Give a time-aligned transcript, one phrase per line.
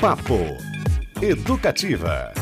[0.00, 0.38] Papo
[1.20, 2.32] Educativa.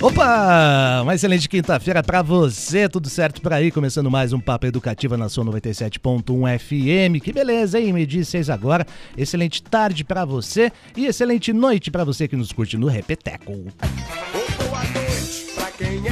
[0.00, 1.02] Opa!
[1.02, 3.72] Uma excelente quinta-feira para você, tudo certo por aí?
[3.72, 7.20] Começando mais um Papo Educativa na sua 97.1 FM.
[7.20, 7.92] Que beleza, hein?
[7.92, 8.86] Me diz seis agora.
[9.18, 13.52] Excelente tarde para você e excelente noite para você que nos curte no Repeteco.
[13.52, 16.09] Boa noite pra quem é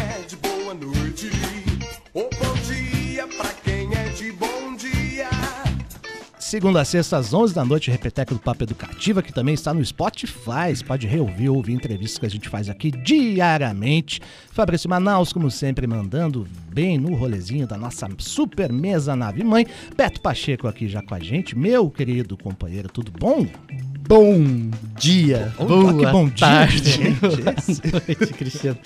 [6.49, 9.85] Segunda a sexta às 11 da noite, Repeteco do Papo Educativa, que também está no
[9.85, 10.75] Spotify.
[10.75, 14.23] Você pode reouvir, ouvir entrevistas que a gente faz aqui diariamente.
[14.51, 19.67] Fabrício Manaus, como sempre, mandando bem no rolezinho da nossa super mesa nave mãe.
[19.95, 23.47] Beto Pacheco aqui já com a gente, meu querido companheiro, tudo bom?
[24.09, 27.21] Bom dia, Oh, boa que bom dia, tarde, gente.
[27.21, 28.79] boa noite, Cristiano.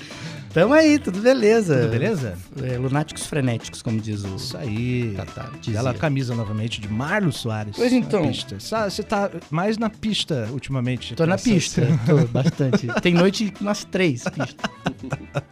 [0.52, 1.80] Tamo aí, tudo beleza.
[1.80, 2.37] Tudo beleza?
[2.62, 4.37] É, lunáticos frenéticos, como diz o...
[4.37, 5.15] Isso aí.
[5.16, 5.51] Tatá.
[5.66, 7.74] Bela camisa novamente de Marlos Soares.
[7.74, 8.30] Pois então.
[8.30, 11.15] Você tá mais na pista ultimamente.
[11.15, 12.87] Tô na pista, tô bastante.
[13.01, 14.57] Tem noite nas três pistas.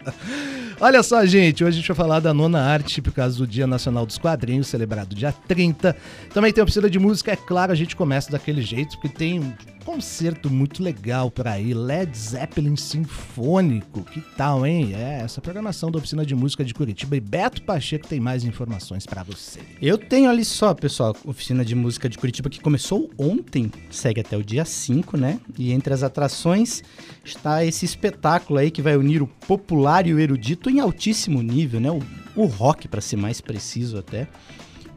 [0.81, 3.67] Olha só, gente, hoje a gente vai falar da nona arte por causa do Dia
[3.67, 5.95] Nacional dos Quadrinhos, celebrado dia 30.
[6.33, 9.55] Também tem a oficina de música, é claro, a gente começa daquele jeito, porque tem
[9.91, 14.95] concerto muito legal por aí, Led Zeppelin Sinfônico, que tal, hein?
[14.95, 19.05] É, essa programação da oficina de música de Curitiba e Beto Pacheco tem mais informações
[19.05, 19.59] pra você.
[19.83, 24.37] Eu tenho ali só, pessoal, oficina de música de Curitiba que começou ontem, segue até
[24.37, 25.41] o dia 5, né?
[25.59, 26.85] E entre as atrações
[27.25, 31.81] está esse espetáculo aí que vai unir o popular e o erudito em altíssimo nível,
[31.81, 31.91] né?
[31.91, 32.01] O,
[32.37, 34.29] o rock, para ser mais preciso até.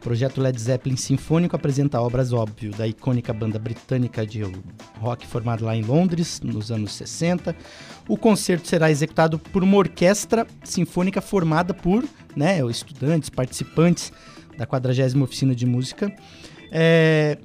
[0.04, 4.42] Projeto Led Zeppelin Sinfônico apresenta obras, óbvio, da icônica banda britânica de
[5.00, 7.56] rock formada lá em Londres, nos anos 60.
[8.10, 12.04] O concerto será executado por uma orquestra sinfônica formada por
[12.36, 14.12] né, estudantes, participantes
[14.58, 16.14] da 40 Oficina de Música.
[16.70, 17.38] É,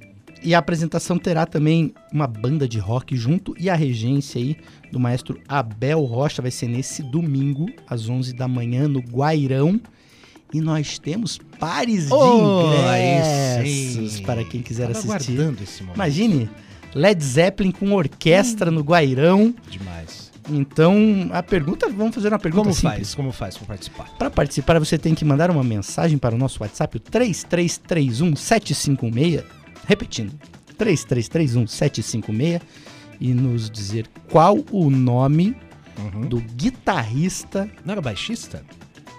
[0.42, 4.56] e a apresentação terá também uma banda de rock junto e a regência aí
[4.90, 9.80] do maestro Abel Rocha vai ser nesse domingo, às 11 da manhã, no Guairão.
[10.52, 15.32] E nós temos pares de Oh, aí ingressos para quem quiser Tava assistir.
[15.32, 15.96] aguardando esse momento.
[15.96, 16.50] Imagine,
[16.94, 19.54] Led Zeppelin com orquestra no Guairão.
[19.70, 20.26] Demais.
[20.50, 22.96] Então, a pergunta, vamos fazer uma pergunta Como simples.
[23.08, 23.14] faz?
[23.14, 24.08] Como faz pra participar?
[24.18, 29.44] Para participar, você tem que mandar uma mensagem para o nosso WhatsApp, o 3331-756,
[29.86, 30.32] repetindo,
[30.78, 32.62] 3331-756,
[33.20, 35.54] e nos dizer qual o nome
[36.14, 36.28] Uhum.
[36.28, 38.62] do guitarrista, Não era baixista?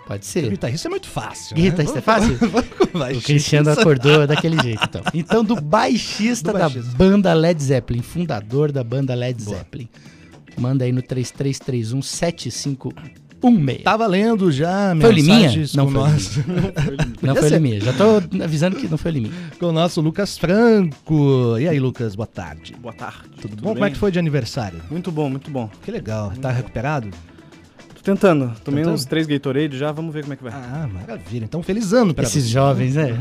[0.09, 1.55] Pode O ser, guitarrista é muito fácil.
[1.55, 1.99] Guitarrista né?
[1.99, 2.37] é fácil?
[2.89, 3.21] O.
[3.21, 5.03] Cristiano acordou daquele jeito, então.
[5.13, 6.89] Então, do baixista, Do baixista.
[6.89, 9.57] da banda Led Zeppelin, fundador da banda Led Boa.
[9.57, 9.87] Zeppelin.
[10.57, 13.83] Manda aí no 3331-7516.
[13.83, 15.35] Tá valendo já Foi o Liminha?
[15.37, 16.43] mensagens Não foi o nosso,
[17.21, 17.85] Não foi ele mesmo.
[17.85, 19.31] Já tô avisando que não foi mesmo.
[19.59, 21.55] com o nosso Lucas Franco.
[21.57, 22.75] E aí, Lucas, boa tarde.
[22.81, 23.19] Boa tarde.
[23.39, 23.73] Tudo, bom?
[23.73, 24.81] Como é que foi de aniversário?
[24.91, 25.69] Muito bom, muito bom.
[25.85, 26.33] Que legal.
[26.41, 27.09] Tá recuperado?
[27.99, 28.53] Tô tentando.
[28.63, 28.95] Tomei Tentando?
[28.95, 30.53] uns três Gatorade já, vamos ver como é que vai.
[30.53, 31.43] Ah, maravilha.
[31.43, 32.49] Então, feliz ano pra Esses você.
[32.51, 33.17] jovens, né?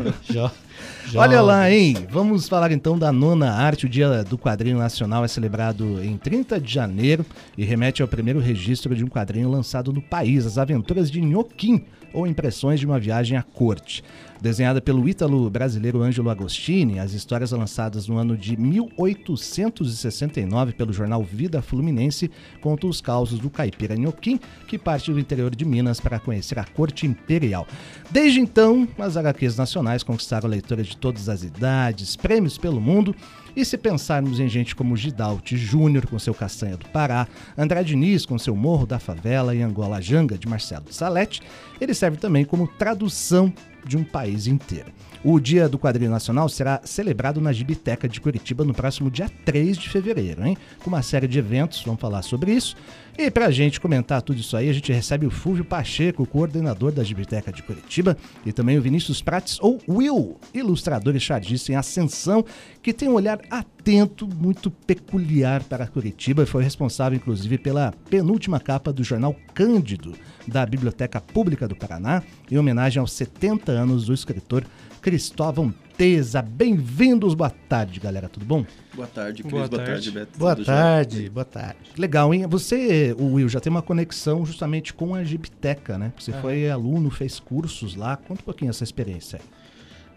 [1.11, 2.07] Jo Olha lá, hein?
[2.11, 3.87] Vamos falar então da nona arte.
[3.87, 7.25] O Dia do Quadrinho Nacional é celebrado em 30 de janeiro
[7.57, 11.83] e remete ao primeiro registro de um quadrinho lançado no país, As Aventuras de Nhoquim,
[12.13, 14.05] ou Impressões de uma Viagem à Corte.
[14.41, 21.25] Desenhada pelo ítalo brasileiro Ângelo Agostini, as histórias lançadas no ano de 1869 pelo jornal
[21.25, 22.31] Vida Fluminense
[22.61, 24.39] contam os causos do caipira Nhoquim,
[24.69, 27.67] que parte do interior de Minas para conhecer a corte imperial.
[28.13, 33.15] Desde então, as HQs nacionais conquistaram leitores de todas as idades, prêmios pelo mundo,
[33.57, 37.27] e se pensarmos em gente como Gidalt Júnior com seu Castanha do Pará,
[37.57, 41.43] André Diniz com seu Morro da Favela e Angola Janga de Marcelo Salete,
[41.81, 43.53] ele serve também como tradução
[43.85, 44.93] de um país inteiro.
[45.25, 49.77] O Dia do Quadrinho Nacional será celebrado na Gibiteca de Curitiba no próximo dia 3
[49.77, 50.57] de fevereiro, hein?
[50.85, 52.77] Com uma série de eventos, vamos falar sobre isso.
[53.21, 57.03] E pra gente comentar tudo isso aí, a gente recebe o Fúvio Pacheco, coordenador da
[57.03, 58.17] Gibiteca de Curitiba,
[58.47, 62.45] e também o Vinícius Prates, ou Will, ilustrador e chargista em ascensão,
[62.81, 68.61] que tem um olhar atento, muito peculiar para Curitiba e foi responsável, inclusive, pela penúltima
[68.61, 70.15] capa do jornal Cândido,
[70.47, 74.63] da Biblioteca Pública do Paraná, em homenagem aos 70 anos do escritor
[75.01, 76.41] Cristóvão Teza.
[76.43, 78.65] Bem-vindos, boa tarde, galera, tudo bom?
[78.95, 79.53] Boa tarde, Cris.
[79.53, 79.93] Boa Boa, tarde.
[79.93, 80.39] tarde, Beto.
[80.39, 81.79] Boa Tudo tarde, boa tarde.
[81.97, 82.47] Legal, hein?
[82.47, 86.13] Você, o Will, já tem uma conexão justamente com a Gibiteca, né?
[86.19, 86.41] Você Aham.
[86.41, 88.17] foi aluno, fez cursos lá.
[88.17, 89.41] Conta um pouquinho essa experiência.
[89.41, 89.45] aí.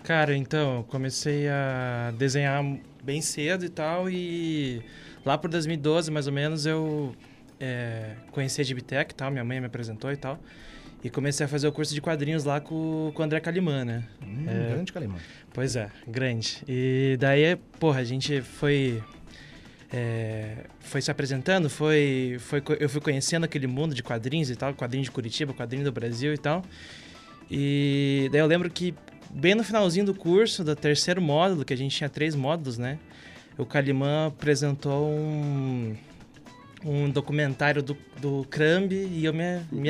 [0.03, 2.63] Cara, então, eu comecei a desenhar
[3.03, 4.81] bem cedo e tal, e
[5.25, 7.15] lá por 2012, mais ou menos, eu
[7.59, 10.39] é, conheci a Gibitec e tal, minha mãe me apresentou e tal.
[11.03, 14.03] E comecei a fazer o curso de quadrinhos lá com, com o André Calimã, né?
[14.23, 14.69] Hum, É.
[14.73, 15.15] Grande Calimã.
[15.53, 16.57] Pois é, grande.
[16.67, 19.01] E daí, porra, a gente foi.
[19.91, 24.73] é, foi se apresentando, foi, foi, eu fui conhecendo aquele mundo de quadrinhos e tal,
[24.75, 26.63] quadrinho de Curitiba, quadrinho do Brasil e tal.
[27.49, 28.93] E daí eu lembro que
[29.29, 32.97] bem no finalzinho do curso, do terceiro módulo, que a gente tinha três módulos, né?
[33.57, 35.95] O Calimã apresentou um,
[36.85, 39.89] um documentário do, do Crumb e eu me, me,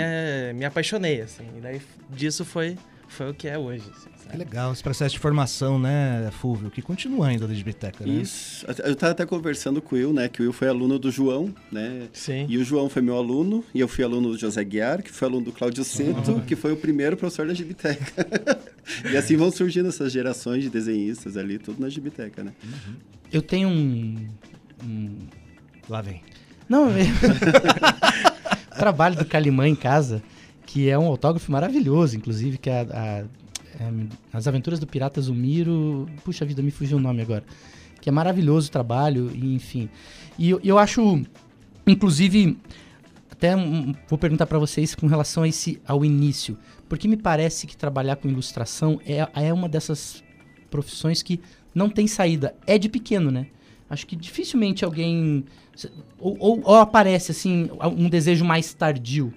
[0.55, 1.43] me apaixonei, assim.
[1.57, 2.77] E daí disso foi,
[3.07, 3.83] foi o que é hoje.
[3.95, 8.13] assim, Que legal, esse processo de formação, né, Fúvio, que continua ainda da Gibiteca, né?
[8.21, 8.65] Isso.
[8.83, 10.27] Eu tava até conversando com o Will, né?
[10.29, 12.07] Que o Will foi aluno do João, né?
[12.13, 12.45] Sim.
[12.49, 15.27] E o João foi meu aluno, e eu fui aluno do José Guiar, que foi
[15.27, 18.27] aluno do Cláudio Cinto, que foi o primeiro professor da Gibiteca.
[19.11, 22.51] e assim vão surgindo essas gerações de desenhistas ali, tudo na Gibiteca, né?
[23.31, 24.27] Eu tenho um.
[24.83, 25.17] um-
[25.89, 26.21] Lá vem.
[26.71, 27.01] Não, é...
[28.73, 30.23] o trabalho do Calimã em casa,
[30.65, 33.25] que é um autógrafo maravilhoso, inclusive, que é a, a-
[33.79, 33.91] é,
[34.31, 36.07] As Aventuras do Pirata Zumiro.
[36.23, 37.43] Puxa vida, me fugiu o nome agora.
[37.99, 39.89] Que é maravilhoso o trabalho, enfim.
[40.39, 41.21] E eu, eu acho,
[41.85, 42.57] inclusive,
[43.29, 43.53] até
[44.07, 46.57] vou perguntar para vocês com relação a esse, ao início.
[46.87, 50.23] Porque me parece que trabalhar com ilustração é, é uma dessas
[50.69, 51.39] profissões que
[51.75, 52.55] não tem saída.
[52.65, 53.47] É de pequeno, né?
[53.89, 55.43] Acho que dificilmente alguém.
[56.19, 59.33] Ou, ou- ou aparece, assim, um desejo mais tardio.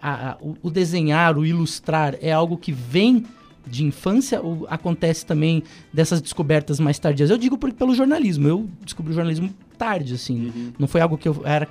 [0.00, 3.24] A- a- o, o desenhar, o ilustrar, é algo que vem
[3.66, 5.62] de infância ou acontece também
[5.92, 7.28] dessas descobertas mais tardias?
[7.30, 8.48] Eu digo porque pelo jornalismo.
[8.48, 10.72] Eu descobri o jornalismo tarde, assim.
[10.78, 11.68] Não foi algo que eu era,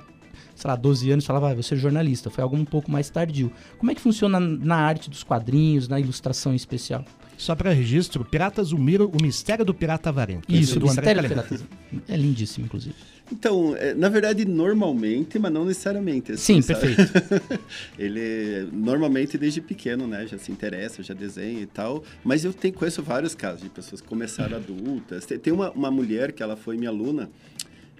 [0.58, 2.30] sei lá, 12 anos falava, ah, vou ser jornalista.
[2.30, 3.52] Foi algo um pouco mais tardio.
[3.78, 7.04] Como é que funciona na arte dos quadrinhos, na ilustração em especial?
[7.36, 10.52] Só para registro, Pirata Zumiro, o mistério do Pirata Avarento.
[10.52, 11.42] Isso, o do André Mistério Calimã.
[11.42, 11.64] Piratas.
[12.08, 12.96] É lindíssimo, inclusive.
[13.30, 16.36] Então, é, na verdade, normalmente, mas não necessariamente.
[16.36, 16.96] Sim, sabe?
[16.96, 17.60] perfeito.
[17.96, 22.02] Ele normalmente desde pequeno, né, já se interessa, já desenha e tal.
[22.24, 25.24] Mas eu tenho, conheço vários casos de pessoas que começaram adultas.
[25.24, 27.30] Tem, tem uma, uma mulher que ela foi minha aluna,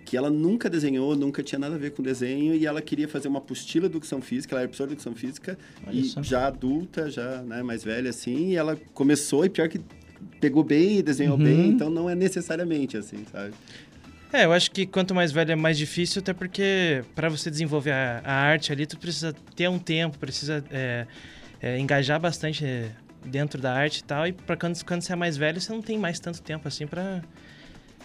[0.09, 3.29] que ela nunca desenhou, nunca tinha nada a ver com desenho e ela queria fazer
[3.29, 4.55] uma apostila de educação física.
[4.55, 6.23] Ela era professora de educação física Olha e só.
[6.23, 8.49] já adulta, já né, mais velha assim.
[8.53, 9.79] E ela começou e pior que
[10.41, 11.45] pegou bem e desenhou Uhum.
[11.45, 11.69] bem.
[11.69, 13.53] Então não é necessariamente assim, sabe?
[14.33, 17.93] É, eu acho que quanto mais velho é mais difícil, até porque para você desenvolver
[17.93, 21.07] a, a arte ali, tu precisa ter um tempo, precisa é,
[21.61, 22.91] é, engajar bastante é,
[23.27, 24.27] dentro da arte e tal.
[24.27, 26.87] E para quando, quando você é mais velho, você não tem mais tanto tempo assim
[26.87, 27.23] para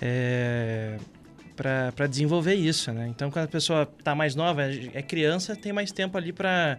[0.02, 0.98] é,
[1.56, 3.08] para desenvolver isso, né?
[3.08, 6.78] Então, quando a pessoa tá mais nova, é criança, tem mais tempo ali para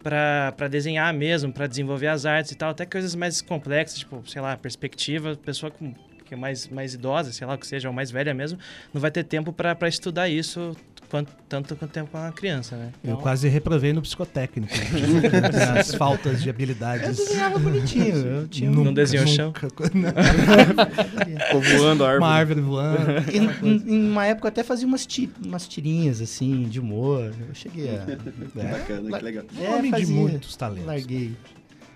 [0.00, 4.40] para desenhar mesmo, para desenvolver as artes e tal, até coisas mais complexas, tipo, sei
[4.40, 5.92] lá, perspectiva, pessoa com
[6.24, 8.58] que é mais, mais idosa, sei lá, que seja, ou mais velha mesmo,
[8.92, 10.76] não vai ter tempo para estudar isso
[11.08, 12.90] quanto, tanto quanto tempo uma criança, né?
[13.02, 14.72] Eu Então, quase reprovei no psicotécnico.
[15.78, 17.18] as faltas de habilidades.
[17.18, 18.16] Eu desenhava bonitinho.
[18.16, 19.46] Eu tinha um- Não desenhou o chão?
[19.46, 19.68] nunca-
[21.46, 22.60] Ficou voando a Uma árvore.
[22.60, 22.98] árvore voando.
[23.64, 27.32] Em, em- uma época eu até fazia umas, ti- umas tirinhas assim, de humor.
[27.48, 28.04] Eu cheguei a.
[28.04, 28.16] Que
[28.62, 29.44] bacana, que legal.
[29.58, 30.86] Um homem de muitos talentos.
[30.86, 31.34] Larguei.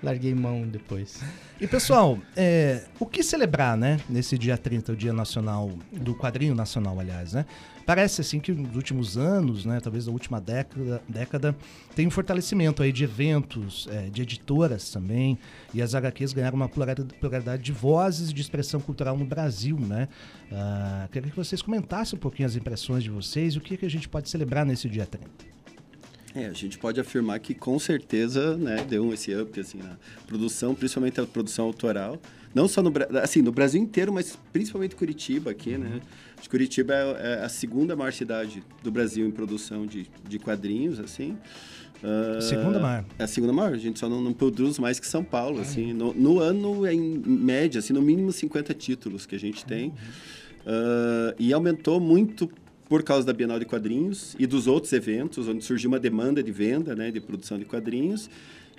[0.03, 1.21] Larguei mão depois.
[1.61, 4.01] E pessoal, é, o que celebrar, né?
[4.09, 7.47] Nesse dia 30, o Dia Nacional, do Quadrinho Nacional, aliás, né?
[7.85, 9.81] Parece assim que nos últimos anos, né?
[9.81, 11.57] Talvez na última década, década
[11.95, 15.39] tem um fortalecimento aí de eventos, é, de editoras também.
[15.75, 20.09] E as HQs ganharam uma pluralidade de vozes de expressão cultural no Brasil, né?
[20.51, 23.87] Ah, queria que vocês comentassem um pouquinho as impressões de vocês e o que, que
[23.87, 25.53] a gente pode celebrar nesse dia 30.
[26.35, 29.97] É, a gente pode afirmar que com certeza, né, deu esse up assim na
[30.27, 32.19] produção, principalmente a produção autoral,
[32.55, 36.01] não só no assim no Brasil inteiro, mas principalmente Curitiba aqui, né?
[36.35, 40.39] Acho que Curitiba é, é a segunda maior cidade do Brasil em produção de, de
[40.39, 41.37] quadrinhos, assim.
[42.03, 43.05] Ah, Segunda maior.
[43.19, 43.73] É a segunda maior.
[43.73, 45.93] A gente só não, não produz mais que São Paulo, assim.
[45.93, 49.93] No, no ano, é em média, assim, no mínimo 50 títulos que a gente tem.
[50.67, 52.51] Ah, e aumentou muito
[52.93, 56.53] por causa da Bienal de Quadrinhos e dos outros eventos, onde surgiu uma demanda de
[56.53, 58.29] venda, né, de produção de quadrinhos.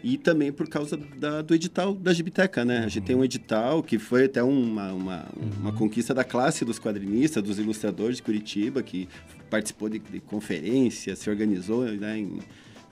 [0.03, 2.84] E também por causa da- do edital da Gibiteca, né?
[2.86, 5.25] A gente tem um edital que foi até uma, uma,
[5.60, 9.10] uma conquista da classe dos quadrinistas, dos ilustradores de Curitiba, que
[9.50, 12.38] participou de, de conferências, se organizou né, em,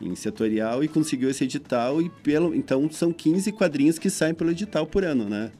[0.01, 2.01] em setorial e conseguiu esse edital.
[2.01, 5.51] E pelo, então são 15 quadrinhos que saem pelo edital por ano, né?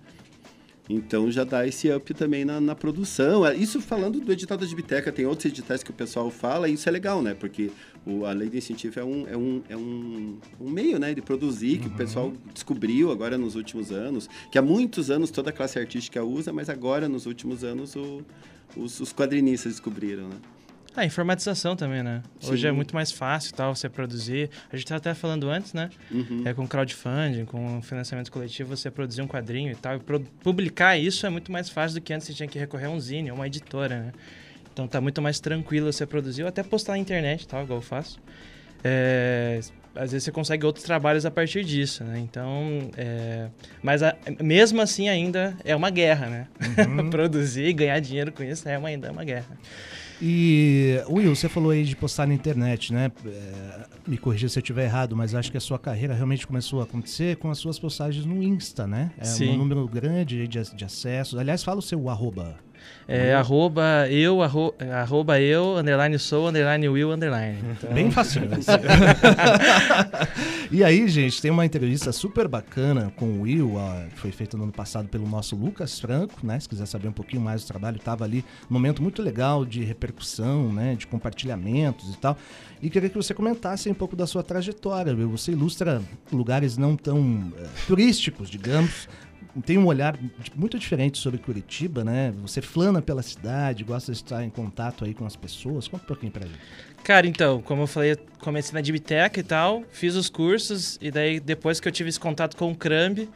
[0.94, 3.44] Então já dá esse up também na, na produção.
[3.46, 6.74] Ah, Isso falando do edital da Gibiteca, tem outros editais que o pessoal fala, e
[6.74, 7.34] isso é legal, né?
[7.34, 7.72] Porque
[8.06, 11.22] o, a lei de incentivo é um, é um, é um, um meio né, de
[11.22, 15.54] produzir, que o pessoal descobriu agora nos últimos anos, que há muitos anos toda a
[15.54, 18.22] classe artística usa, mas agora nos últimos anos o-
[18.76, 20.36] os, os quadrinistas descobriram, né?
[20.96, 22.22] A informatização também, né?
[22.44, 22.68] Hoje Sim.
[22.68, 24.50] é muito mais fácil tal você produzir.
[24.72, 25.90] A gente estava até falando antes, né?
[26.12, 26.42] Uhum.
[26.46, 29.96] É com crowdfunding, com financiamento coletivo, você produzir um quadrinho e tal.
[29.96, 30.00] E
[30.44, 33.00] publicar isso é muito mais fácil do que antes você tinha que recorrer a um
[33.00, 34.12] zine, a uma editora, né?
[34.74, 37.84] Então tá muito mais tranquilo você produzir, ou até postar na internet, tal, igual eu
[37.84, 38.20] faço.
[38.84, 39.60] É,
[39.96, 42.20] às vezes você consegue outros trabalhos a partir disso, né?
[42.20, 43.48] Então, é,
[43.84, 46.48] mas a- mesmo assim ainda é uma guerra, né?
[47.12, 49.58] Produzir e ganhar dinheiro com isso é uma, ainda é uma guerra.
[50.22, 53.12] E, Will, você falou aí de postar na internet, né?
[53.25, 56.80] É, me corrija se eu estiver errado, mas acho que a sua carreira realmente começou
[56.80, 59.12] a acontecer com as suas postagens no Insta, né?
[59.18, 59.50] É Sim.
[59.50, 61.40] um número grande de, de acessos.
[61.40, 62.56] Aliás, fala o seu arroba.
[63.08, 67.58] É arroba eu, arro, arroba eu, underline sou, underline will, underline.
[67.72, 68.50] Então, Bem facinho.
[70.72, 74.56] e aí, gente, tem uma entrevista super bacana com o Will, ó, que foi feita
[74.56, 76.60] no ano passado pelo nosso Lucas Franco, né?
[76.60, 79.84] Se quiser saber um pouquinho mais do trabalho, estava ali num momento muito legal de
[79.84, 80.96] repercussão, né?
[80.96, 82.38] De compartilhamentos e tal.
[82.82, 85.30] E queria que você comentasse um pouco da sua trajetória, Will.
[85.32, 89.08] Você ilustra lugares não tão eh, turísticos, digamos.
[89.65, 90.17] Tem um olhar
[90.55, 92.34] muito diferente sobre Curitiba, né?
[92.41, 95.88] Você flana pela cidade, gosta de estar em contato aí com as pessoas.
[95.88, 96.60] Conta um pouquinho pra gente.
[97.03, 101.39] Cara, então, como eu falei, comecei na Dibiteca e tal, fiz os cursos, e daí
[101.39, 103.27] depois que eu tive esse contato com o Crumb,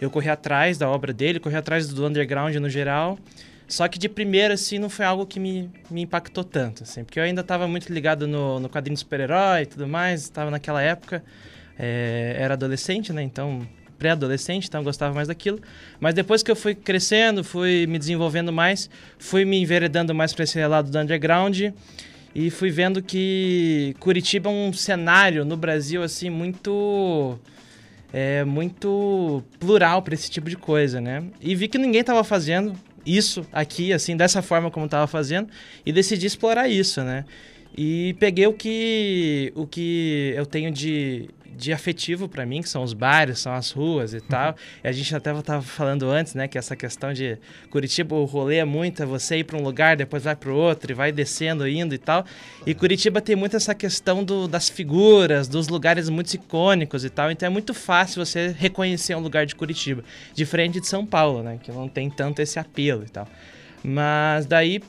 [0.00, 3.18] eu corri atrás da obra dele, corri atrás do underground no geral.
[3.66, 7.18] Só que de primeira, assim, não foi algo que me, me impactou tanto, assim, porque
[7.18, 10.82] eu ainda estava muito ligado no, no quadrinho de super-herói e tudo mais, estava naquela
[10.82, 11.24] época,
[11.78, 13.66] é, era adolescente, né, então,
[14.04, 15.58] pré-adolescente, então gostava mais daquilo.
[15.98, 20.44] Mas depois que eu fui crescendo, fui me desenvolvendo mais, fui me enveredando mais para
[20.44, 21.72] esse lado do underground,
[22.34, 27.38] e fui vendo que Curitiba é um cenário no Brasil assim muito
[28.12, 31.22] é muito plural para esse tipo de coisa, né?
[31.40, 32.74] E vi que ninguém estava fazendo
[33.06, 35.48] isso aqui assim dessa forma como estava fazendo
[35.86, 37.24] e decidi explorar isso, né?
[37.76, 42.82] E peguei o que o que eu tenho de de afetivo para mim, que são
[42.82, 44.54] os bares, são as ruas e tal.
[44.82, 47.38] E a gente até estava falando antes, né, que essa questão de
[47.70, 50.56] Curitiba, o rolê é muito, é você ir para um lugar, depois vai para o
[50.56, 52.24] outro e vai descendo, indo e tal.
[52.66, 57.30] E Curitiba tem muito essa questão do, das figuras, dos lugares muito icônicos e tal.
[57.30, 60.04] Então é muito fácil você reconhecer um lugar de Curitiba,
[60.34, 63.28] diferente de São Paulo, né, que não tem tanto esse apelo e tal.
[63.82, 64.80] Mas daí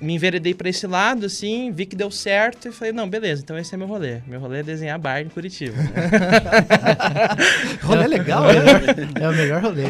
[0.00, 3.58] me enveredei para esse lado, assim, vi que deu certo e falei, não, beleza, então
[3.58, 4.18] esse é meu rolê.
[4.26, 5.76] Meu rolê é desenhar bar em Curitiba.
[7.82, 8.58] Rolê legal, né?
[9.20, 9.84] É o melhor rolê.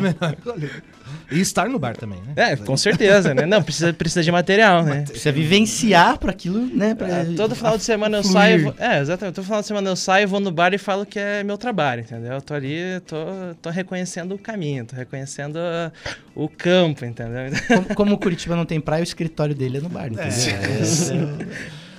[1.30, 2.32] E estar no bar também, né?
[2.36, 3.44] É, com certeza, né?
[3.44, 5.02] Não, precisa, precisa de material, né?
[5.06, 6.94] Precisa vivenciar para aquilo, né?
[6.94, 8.32] Pra, É, todo final de semana eu fluir.
[8.34, 8.62] saio.
[8.64, 9.34] vou- É, exatamente.
[9.34, 12.00] Todo final de semana eu saio, vou no bar e falo que é meu trabalho,
[12.00, 12.32] entendeu?
[12.32, 13.16] Eu tô ali, tô,
[13.60, 15.92] tô reconhecendo o caminho, tô reconhecendo ah,
[16.34, 17.50] o campo, entendeu?
[17.68, 21.36] Como, como o Curitiba não tem praia, o escritório dele é no bar, entendeu?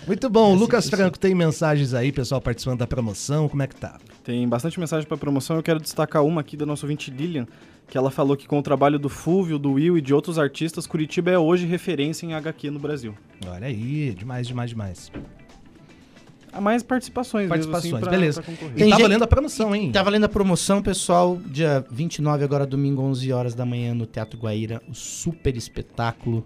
[0.08, 0.56] Muito bom.
[0.56, 3.48] Lucas Franco, tem mensagens aí, pessoal participando da promoção.
[3.48, 3.98] Como é que tá?
[4.24, 5.56] Tem bastante mensagem para promoção.
[5.56, 7.46] Eu quero destacar uma aqui da nossa ouvinte Lilian,
[7.90, 10.86] que ela falou que com o trabalho do Fúvio, do Will e de outros artistas,
[10.86, 13.16] Curitiba é hoje referência em HQ no Brasil.
[13.48, 15.12] Olha aí, demais, demais, demais.
[16.52, 18.42] Há mais participações, mesmo, Participações, assim, pra- beleza.
[18.42, 18.52] pra.
[18.54, 19.92] E Tem tá gente- valendo a promoção, hein?
[19.92, 24.40] Tá valendo a promoção, pessoal, dia 29, agora domingo, 11 horas da manhã, no Teatro
[24.40, 26.46] Guaíra, o super espetáculo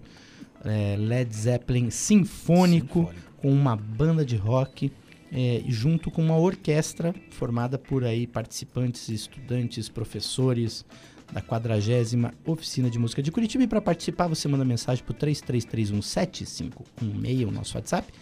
[0.62, 4.90] é, Led Zeppelin sinfônico, com uma banda de rock,
[5.32, 10.84] é, junto com uma orquestra formada por aí participantes, estudantes, professores
[11.32, 13.64] da 40 Oficina de Música de Curitiba.
[13.64, 18.12] E para participar, você manda mensagem para o 33317516, o nosso WhatsApp,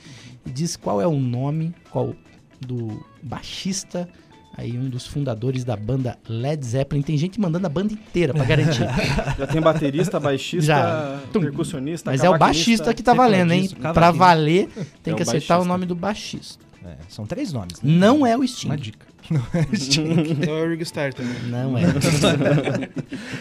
[0.47, 2.14] e diz qual é o nome qual
[2.61, 4.09] do baixista,
[4.56, 7.02] aí um dos fundadores da banda Led Zeppelin.
[7.02, 8.87] Tem gente mandando a banda inteira para garantir.
[9.38, 11.21] Já tem baterista, baixista, Já.
[11.32, 13.68] Percussionista, Mas é o baixista que tá valendo, hein?
[13.68, 14.18] cavaquinho.
[14.18, 14.68] valer,
[15.02, 16.62] tem É que acertar o nome do baixista.
[16.85, 17.80] É, são três nomes.
[17.80, 17.97] né?
[17.97, 18.66] Não é o Sting.
[18.66, 19.06] Uma dica.
[19.30, 20.32] Não é Sting.
[20.32, 21.34] Então é o Ringo Starr também.
[21.44, 21.84] Não é.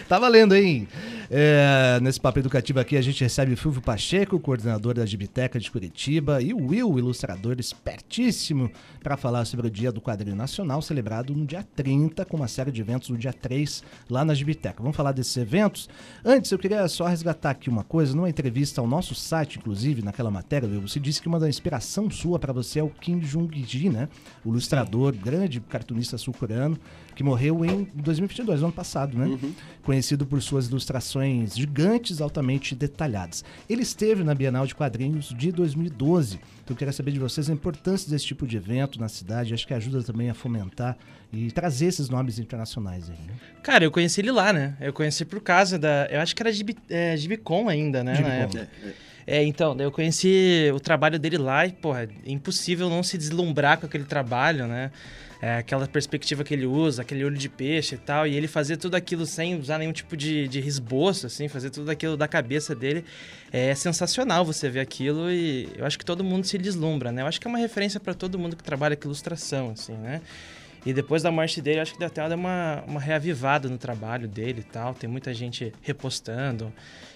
[0.07, 0.87] Tá valendo, hein?
[1.33, 5.71] É, nesse papo educativo aqui a gente recebe o Fulvio Pacheco, coordenador da Gibiteca de
[5.71, 8.69] Curitiba, e o Will, ilustrador espertíssimo,
[9.01, 12.69] para falar sobre o Dia do Quadrinho Nacional, celebrado no dia 30, com uma série
[12.69, 14.81] de eventos no dia 3, lá na Gibiteca.
[14.83, 15.87] Vamos falar desses eventos?
[16.23, 20.29] Antes, eu queria só resgatar aqui uma coisa, numa entrevista ao nosso site, inclusive, naquela
[20.29, 23.89] matéria, Will, você disse que uma da inspiração sua para você é o Kim Jong-ji,
[23.89, 24.09] né?
[24.43, 26.77] O ilustrador, grande cartunista sul-coreano,
[27.15, 29.39] que morreu em 2022, no ano passado, né?
[29.83, 33.43] Conhecido por suas ilustrações gigantes, altamente detalhadas.
[33.69, 36.35] Ele esteve na Bienal de Quadrinhos de 2012.
[36.35, 39.53] Então eu queria saber de vocês a importância desse tipo de evento na cidade.
[39.53, 40.97] Acho que ajuda também a fomentar
[41.33, 43.33] e trazer esses nomes internacionais aí, né?
[43.63, 44.75] Cara, eu conheci ele lá, né?
[44.81, 46.07] Eu conheci por causa da.
[46.11, 48.11] Eu acho que era Gibi, é, Gibicon ainda, né?
[48.11, 48.35] na Gibicon.
[48.35, 48.69] época.
[48.83, 48.93] É, é.
[49.27, 53.77] É, então, eu conheci o trabalho dele lá e, porra, é impossível não se deslumbrar
[53.79, 54.91] com aquele trabalho, né?
[55.41, 58.77] É, aquela perspectiva que ele usa, aquele olho de peixe e tal, e ele fazer
[58.77, 62.75] tudo aquilo sem usar nenhum tipo de, de esboço, assim, fazer tudo aquilo da cabeça
[62.75, 63.03] dele.
[63.51, 67.23] É sensacional você ver aquilo e eu acho que todo mundo se deslumbra, né?
[67.23, 70.21] Eu acho que é uma referência para todo mundo que trabalha com ilustração, assim, né?
[70.85, 74.61] E depois da morte dele, acho que deu até uma, uma reavivada no trabalho dele
[74.61, 74.93] e tal.
[74.93, 76.73] Tem muita gente repostando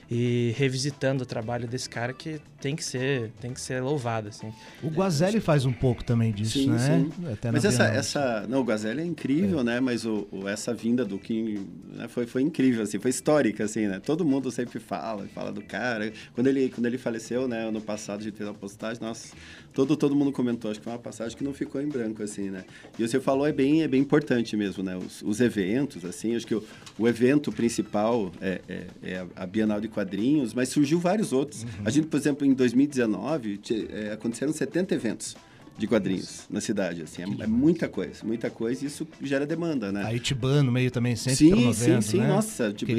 [0.09, 4.51] e revisitando o trabalho desse cara que tem que ser, tem que ser louvado, assim.
[4.81, 6.77] O Guazelli faz um pouco também disso, Sim, né?
[6.79, 7.25] sim.
[7.31, 7.99] Até na Mas essa, Bienal.
[7.99, 8.47] essa.
[8.47, 9.79] Não, o Gazelle é incrível, né?
[9.79, 13.87] Mas o, o- essa vinda do Kim né, foi, foi incrível, assim, foi histórica, assim,
[13.87, 13.99] né?
[14.03, 16.11] Todo mundo sempre fala, fala do cara.
[16.33, 19.35] Quando ele, quando ele faleceu, né, ano passado, a gente fez uma postagem, nossa,
[19.73, 22.49] todo, todo mundo comentou, acho que foi uma passagem que não ficou em branco, assim,
[22.49, 22.63] né?
[22.97, 24.95] E você falou, é bem, é bem importante mesmo, né?
[24.97, 26.63] Os, os eventos, assim, acho que o,
[26.97, 31.65] o evento principal é, é, é a- a Bienal de Quadrinhos, mas surgiu vários outros.
[31.85, 35.35] A gente, por exemplo, em 2019, te- é, aconteceram 70 eventos
[35.77, 39.91] de quadrinhos na cidade, assim, é, é muita coisa, muita coisa e isso gera demanda,
[39.91, 40.03] né?
[40.05, 42.27] A Itiban no meio também sempre sim, promovendo, sim, sim, né?
[42.27, 42.93] nossa, tipo,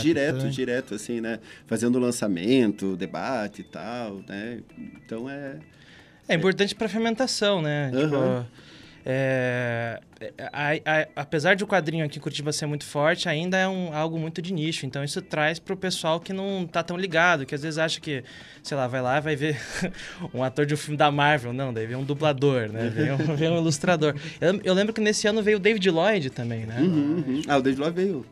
[0.00, 1.40] direto, direto, assim, né?
[1.66, 4.60] Fazendo lançamento, debate e tal, né?
[5.04, 5.56] Então é...
[6.28, 7.90] É importante para fermentação, né?
[7.94, 8.44] Aham.
[8.44, 8.65] Tipo,
[9.08, 10.72] é, é, a-
[11.02, 14.18] a- apesar de o quadrinho aqui em Curitiba ser muito forte, ainda é um, algo
[14.18, 14.84] muito de nicho.
[14.84, 18.24] Então isso traz pro pessoal que não tá tão ligado, que às vezes acha que,
[18.64, 19.56] sei lá, vai lá vai ver
[20.34, 21.52] um ator de um filme da Marvel.
[21.52, 22.90] Não, daí vem um dublador, né?
[22.96, 24.14] Vem um, vem um ilustrador.
[24.40, 26.80] Eu, eu lembro que nesse ano veio o David Lloyd também, né?
[26.80, 27.42] Uhum, uhum.
[27.46, 28.26] Ah, o David Lloyd veio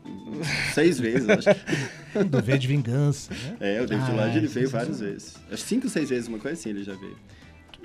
[0.73, 1.49] seis vezes, acho.
[2.29, 3.57] Do V de Vingança, né?
[3.59, 5.35] É, o David Ah, Lloyd, ele é, veio várias vezes.
[5.51, 7.17] Acho cinco, seis vezes, uma coisa assim, ele já veio.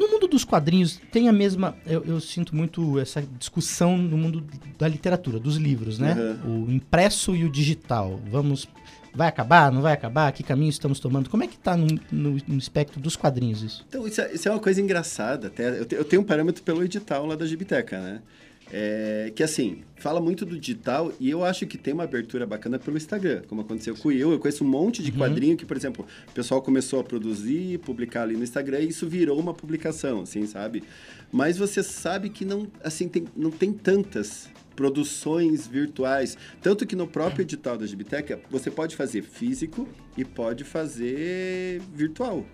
[0.00, 1.76] No mundo dos quadrinhos tem a mesma.
[1.86, 4.42] Eu, eu sinto muito essa discussão no mundo
[4.78, 6.16] da literatura, dos livros, né?
[6.46, 8.18] O impresso e o digital.
[8.30, 8.66] Vamos.
[9.14, 9.70] Vai acabar?
[9.72, 10.32] Não vai acabar?
[10.32, 11.28] Que caminho estamos tomando?
[11.28, 13.84] Como é que tá no, no- no espectro dos quadrinhos isso?
[13.88, 15.48] Então, isso é, isso é uma coisa engraçada.
[15.48, 18.22] Até, eu, te- eu tenho um parâmetro pelo edital lá da Gibiteca, né?
[18.72, 22.78] É, que assim, fala muito do digital e eu acho que tem uma abertura bacana
[22.78, 24.30] pelo Instagram, como aconteceu com o eu.
[24.32, 28.22] Eu conheço um monte de quadrinho que, por exemplo, o pessoal começou a produzir, publicar
[28.22, 30.84] ali no Instagram e isso virou uma publicação, assim, sabe?
[31.32, 36.38] Mas você sabe que não, assim, tem, não tem tantas produções virtuais.
[36.62, 42.46] Tanto que no próprio edital da Gibiteca, você pode fazer físico e pode fazer virtual.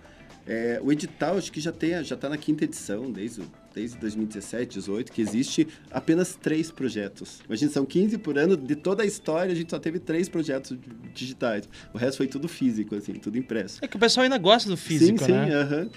[0.47, 3.43] É, o edital, acho que já tem, já está na quinta edição, desde,
[3.75, 7.41] desde 2017, 18, que existe apenas três projetos.
[7.45, 10.77] Imagina, são 15 por ano, de toda a história, a gente só teve três projetos
[11.13, 11.67] digitais.
[11.93, 13.79] O resto foi tudo físico, assim, tudo impresso.
[13.81, 15.53] É que o pessoal ainda gosta do físico, sim, sim, né?
[15.53, 15.89] aham.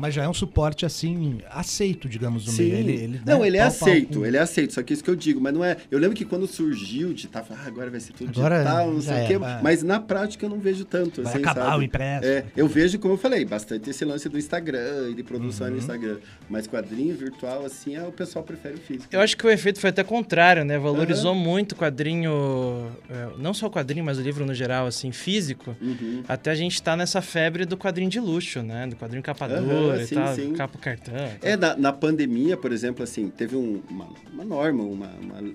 [0.00, 2.62] Mas já é um suporte, assim, aceito, digamos, no Sim.
[2.62, 2.74] meio.
[2.76, 4.82] Ele, ele, não, né, ele é pau a pau aceito, com- ele é aceito, só
[4.82, 5.76] que isso que eu digo, mas não é.
[5.90, 9.00] Eu lembro que quando surgiu de tá, ah, agora vai ser tudo Agora digital, não
[9.02, 9.60] sei o quê, era.
[9.62, 11.22] mas na prática eu não vejo tanto.
[11.22, 11.76] Vai assim, acabar sabe?
[11.78, 12.26] o impresso.
[12.26, 15.72] É, eu vejo, como eu falei, bastante esse lance do Instagram e de produção Uhum.
[15.74, 16.16] no Instagram.
[16.48, 19.08] Mas quadrinho virtual, assim, é, o pessoal prefere o físico.
[19.12, 20.78] Eu acho que o efeito foi até contrário, né?
[20.78, 25.12] Valorizou muito o quadrinho, é, não só o quadrinho, mas o livro no geral, assim,
[25.12, 25.76] físico.
[25.80, 26.22] Uhum.
[26.28, 28.86] Até a gente tá nessa febre do quadrinho de luxo, né?
[28.86, 30.52] Do quadrinho capa Aham, dura e sim, tal, sim.
[30.52, 31.14] capa cartão.
[31.14, 31.28] tal.
[31.50, 35.52] É, na, na pandemia, por exemplo, assim, teve um- uma, uma norma, uma, uma-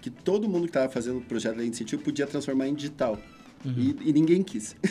[0.00, 3.18] que todo mundo que estava fazendo o projeto da Incentivo podia transformar em digital.
[3.64, 4.76] E, e ninguém quis.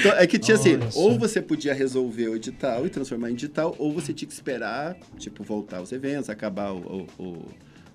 [0.00, 0.98] Então, é que tinha assim, Olha só.
[1.00, 4.96] ou você podia resolver o edital e transformar em digital, ou você tinha que esperar,
[5.18, 7.44] tipo, voltar os eventos, acabar o, o- o-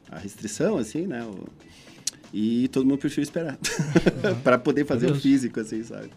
[0.10, 1.23] a restrição, assim, né?
[1.25, 1.47] o-
[2.34, 3.57] e todo mundo preferiu esperar.
[4.43, 6.10] para poder fazer o físico, assim, sabe?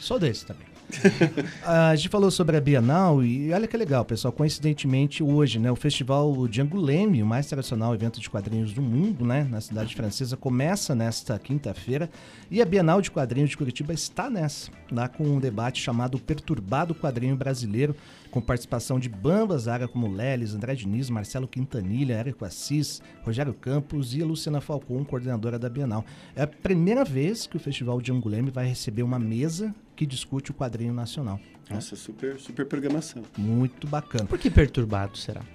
[0.00, 0.66] Sou desse também.
[1.64, 4.32] a gente falou sobre a Bienal e olha que legal, pessoal.
[4.32, 9.24] Coincidentemente, hoje, né, o Festival de Angoulême, o mais tradicional evento de quadrinhos do mundo,
[9.24, 12.08] né, na cidade francesa, começa nesta quinta-feira
[12.50, 16.94] e a Bienal de Quadrinhos de Curitiba está nessa, lá com um debate chamado Perturbado
[16.94, 17.94] Quadrinho Brasileiro,
[18.30, 24.14] com participação de Bambas área como Leles, André Diniz, Marcelo Quintanilha, Érico Assis, Rogério Campos
[24.14, 26.04] e a Luciana Falcon, coordenadora da Bienal.
[26.34, 30.50] É a primeira vez que o Festival de Angoulême vai receber uma mesa que discute
[30.50, 31.40] o quadrinho nacional.
[31.68, 33.24] Nossa, super, super programação.
[33.36, 34.24] Muito bacana.
[34.26, 35.40] Por que perturbado será?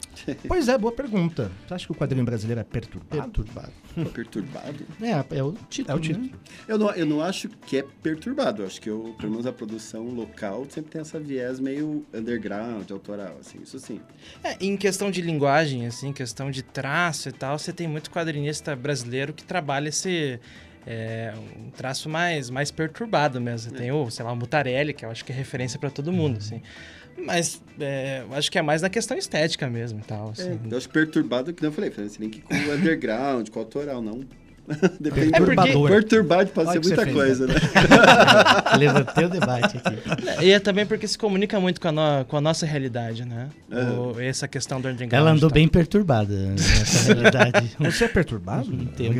[0.45, 1.49] Pois é, boa pergunta.
[1.65, 3.31] Você acha que o quadrinho brasileiro é perturbado?
[3.31, 3.71] Perturbado.
[4.13, 4.85] Perturbado.
[5.01, 5.95] É, é o título.
[5.95, 6.25] É o título.
[6.25, 6.33] né?
[6.67, 8.61] Eu não, eu não acho que é perturbado.
[8.61, 12.91] Eu acho que, eu, pelo menos, a produção local sempre tem essa viés meio underground,
[12.91, 14.01] autoral, assim, isso sim.
[14.43, 18.75] É, em questão de linguagem, assim, questão de traço e tal, você tem muito quadrinista
[18.75, 20.39] brasileiro que trabalha esse
[20.85, 23.71] é, um traço mais, mais perturbado mesmo.
[23.71, 26.11] Você Tem o, sei lá, o Mutarelli, que eu acho que é referência pra todo
[26.11, 26.61] mundo, assim.
[27.17, 30.29] Mas é, eu acho que é mais na questão estética mesmo e tal.
[30.29, 30.59] É, assim.
[30.69, 33.59] eu acho perturbado, que não eu falei, falei assim, nem que com o underground, com
[33.59, 34.21] o autoral, não
[34.99, 35.89] Depende Perturbador.
[35.89, 37.53] Perturbado pode Olha ser você muita fez, coisa, né?
[38.77, 40.45] Levantei o debate aqui.
[40.45, 43.49] E é também porque se comunica muito com a, no- com a nossa realidade, né?
[43.69, 43.83] É.
[43.91, 45.13] O- essa questão do underground.
[45.13, 45.55] Ela andou tá?
[45.55, 47.75] bem perturbada nessa realidade.
[47.79, 48.71] Você é perturbado?
[48.73, 49.19] Um tempo.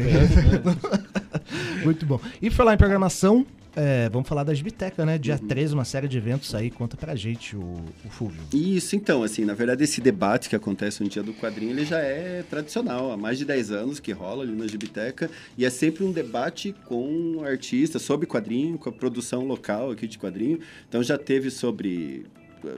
[1.84, 2.20] Muito bom.
[2.42, 5.14] E falar em programação, é, vamos falar da Gibiteca, né?
[5.14, 5.20] Uhum.
[5.20, 6.70] Dia 13, uma série de eventos aí.
[6.70, 7.62] Conta pra gente, o,
[8.06, 8.42] o Fulvio.
[8.54, 12.00] Isso, então, assim, na verdade, esse debate que acontece no dia do quadrinho, ele já
[12.00, 16.04] é tradicional, há mais de 10 anos que rola ali na Gibiteca, e é sempre
[16.04, 20.60] um debate com artistas sobre quadrinho, com a produção local aqui de quadrinho.
[20.90, 22.26] Então já teve sobre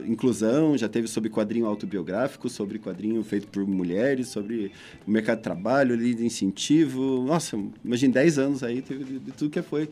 [0.06, 4.72] inclusão, já teve sobre quadrinho autobiográfico, sobre quadrinho feito por mulheres, sobre
[5.06, 7.24] o mercado de trabalho, ali de incentivo.
[7.24, 9.88] Nossa, imagina 10 anos aí, teve de, de tudo que foi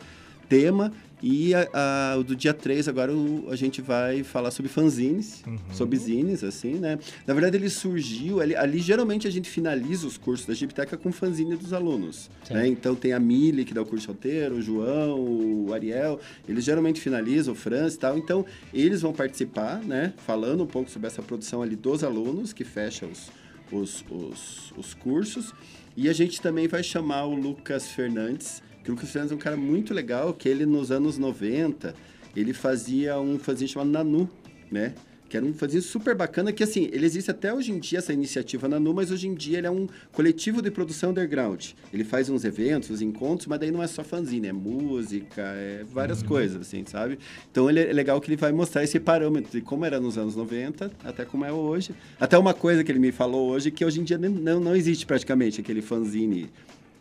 [0.61, 0.93] tema.
[1.25, 5.45] E a, a- o do dia 3 agora o- a gente vai falar sobre fanzines,
[5.73, 6.99] sobre zines, assim, né?
[7.25, 11.13] Na verdade, ele surgiu, ali, ali geralmente a gente finaliza os cursos da Gibiteca com
[11.13, 12.67] fanzine dos alunos, né?
[12.67, 16.65] Então tem a Mili, que dá o curso de roteiro, o João, o Ariel, eles
[16.65, 18.19] geralmente finalizam, o Franz e tal.
[18.19, 20.13] Então, eles vão participar, né?
[20.27, 23.31] Falando um pouco sobre essa produção ali dos alunos, que fecha os,
[23.71, 25.55] os, os, os cursos.
[25.97, 29.57] E a gente também vai chamar o Lucas Fernandes, que o Fernandes é um cara
[29.57, 31.95] muito legal, que ele nos anos 90,
[32.35, 34.29] ele fazia um fanzine chamado Nanu,
[34.71, 34.95] né?
[35.29, 38.13] Que era um fanzine super bacana, que assim, ele existe até hoje em dia, essa
[38.13, 41.69] iniciativa Nanu, mas hoje em dia ele é um coletivo de produção underground.
[41.91, 45.85] Ele faz uns eventos, uns encontros, mas daí não é só fanzine, é música, é
[45.91, 47.19] várias coisas, assim, sabe?
[47.51, 50.37] Então ele é legal que ele vai mostrar esse parâmetro de como era nos anos
[50.37, 51.95] 90 até como é hoje.
[52.21, 55.07] Até uma coisa que ele me falou hoje, que hoje em dia não, não existe
[55.07, 56.51] praticamente aquele fanzine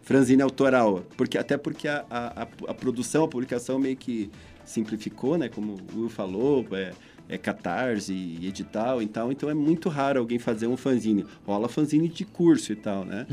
[0.02, 4.30] franzine autoral, porque até porque a, a, a- produção, a publicação meio que
[4.66, 5.50] simplificou, né?
[5.50, 6.92] Como o Will falou, é,
[7.30, 11.26] é catarse e edital e tal, então é muito raro alguém fazer um fanzine.
[11.46, 13.26] Rola fanzine de curso e tal, né?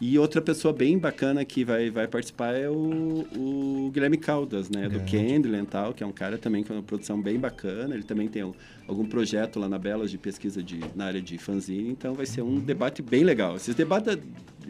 [0.00, 4.88] E outra pessoa bem bacana que vai, vai participar é o, o Guilherme Caldas, né?
[4.88, 7.94] Do Kendrick e tal, que é um cara também com uma produção bem bacana.
[7.94, 8.54] Ele também tem um-
[8.88, 12.42] algum projeto lá na Belas de pesquisa de, na área de fanzine, então vai ser
[12.42, 13.54] um debate bem legal.
[13.56, 14.18] Esses debates,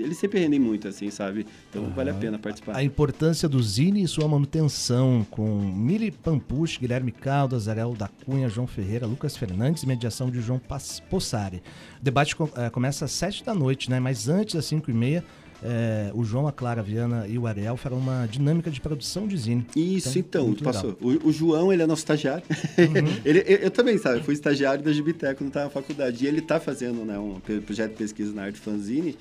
[0.01, 1.47] eles sempre rendem muito, assim, sabe?
[1.69, 2.77] Então vale a pena participar.
[2.77, 8.49] A importância do Zine e sua manutenção, com Miri Pampucci, Guilherme Caldas, Ariel da Cunha,
[8.49, 10.61] João Ferreira, Lucas Fernandes mediação de João
[11.11, 11.63] Possari.
[12.01, 13.99] O debate eh, começa às sete da noite, né?
[14.01, 15.25] Mas antes, às cinco e meia,
[15.63, 19.27] eh, o João, a Clara, a Viana e o Ariel farão uma dinâmica de produção
[19.27, 19.67] de Zine.
[19.77, 20.97] Isso, então, muito passou.
[21.01, 22.45] O, o João, ele é nosso estagiário.
[23.25, 24.19] ele, eu, eu também, sabe?
[24.19, 26.25] Eu fui estagiário da Gibiteca quando estava na faculdade.
[26.25, 29.17] E ele está fazendo né, um projeto de pesquisa na arte fanzine.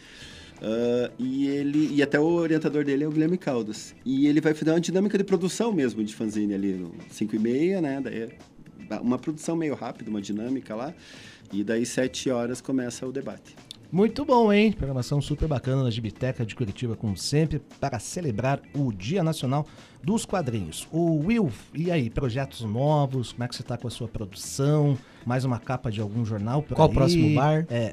[0.61, 3.95] Ah, e ele e até o orientador dele é o Guilherme Caldas.
[4.05, 7.39] E ele vai fazer uma dinâmica de produção mesmo de fanzine ali no 5 e
[7.39, 8.01] meia, né?
[8.01, 10.93] Daí é uma produção meio rápida, uma dinâmica lá.
[11.51, 13.55] E daí, sete horas, começa o debate.
[13.91, 14.71] Muito bom, hein?
[14.71, 19.65] Programação super bacana na Gibiteca de Curitiba, como sempre, para celebrar o Dia Nacional
[20.03, 20.87] dos Quadrinhos.
[20.91, 23.31] O Will, e aí, projetos novos?
[23.31, 24.95] Como é que você tá com a sua produção?
[25.25, 26.95] Mais uma capa de algum jornal por Qual o aí?
[26.95, 27.65] próximo bar?
[27.67, 27.91] É,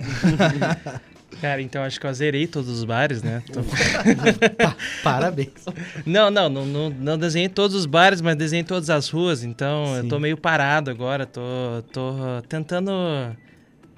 [1.41, 3.43] Cara, então acho que eu zerei todos os bares, né?
[3.53, 3.61] Tô-
[5.03, 5.51] Parabéns.
[6.05, 9.97] Não, não, não, não, não desenhei todos os bares, mas desenhei todas as ruas, então
[9.97, 11.41] eu tô meio parado agora, tô,
[11.93, 12.15] tô
[12.49, 12.91] tentando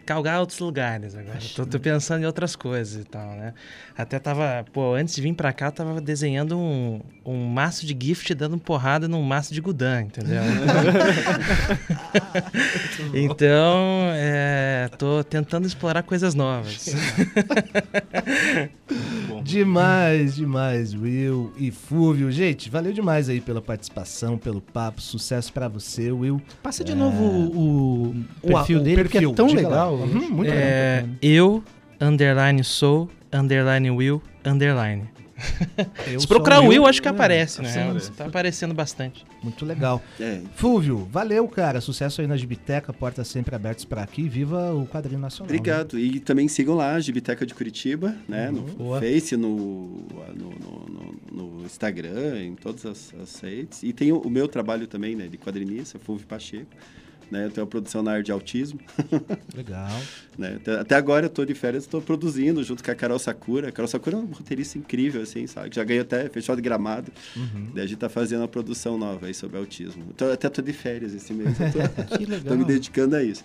[0.08, 1.38] calgar outros lugares agora.
[1.54, 3.52] Tô, tô pensando em outras coisas e tal, né?
[3.94, 7.94] Até tava, pô, antes de vir pra cá, eu tava desenhando um, um maço de
[8.06, 10.40] gift dando porrada num maço de Gudan, entendeu?
[13.12, 16.86] então, é, tô tentando explorar coisas novas.
[19.44, 22.32] demais, demais, Will e Fúvio.
[22.32, 25.02] Gente, valeu demais aí pela participação, pelo papo.
[25.02, 26.40] Sucesso para você, Will.
[26.62, 28.08] Passa de novo o,
[28.42, 29.97] o perfil o dele, porque perfil, é tão diga lá.
[30.04, 31.62] Uhum, muito É, eu,
[32.00, 35.08] underline sou, underline will, underline.
[36.10, 37.68] Eu Se procurar o Will, acho que é, aparece, né?
[38.00, 39.24] sim, Tá aparecendo bastante.
[39.40, 40.02] Muito legal.
[40.18, 41.80] É, Fúvio, valeu, cara.
[41.80, 44.28] Sucesso aí na Gibiteca, portas sempre abertas para aqui.
[44.28, 45.52] Viva o quadrinho nacional.
[45.52, 45.56] né?
[45.56, 45.96] Obrigado.
[45.96, 48.50] E também sigam lá a Gibiteca de Curitiba, né?
[48.50, 48.98] No Boa.
[49.00, 49.46] Face, no,
[50.34, 50.88] no, no-
[51.32, 53.84] no- no Instagram, em todas as, as redes.
[53.84, 55.28] E tem o, o meu trabalho também, né?
[55.28, 56.66] De quadrinista, Fulvio Pacheco.
[57.30, 57.44] Né?
[57.46, 58.78] Eu tenho a produção na área de autismo.
[59.54, 59.88] Legal.
[60.36, 60.58] né?
[60.80, 63.68] Até, agora eu tô de férias, estou produzindo junto com a Carol Sakura.
[63.68, 65.74] A Carol Sakura é uma roteirista incrível, assim, sabe?
[65.74, 67.12] Já ganhou até festival de gramado.
[67.74, 70.04] Daí a gente tá fazendo uma produção nova aí sobre autismo.
[70.14, 71.56] Então, até tô de férias esse mês.
[71.58, 72.44] Tô, Que legal.
[72.46, 73.44] tô me dedicando a isso.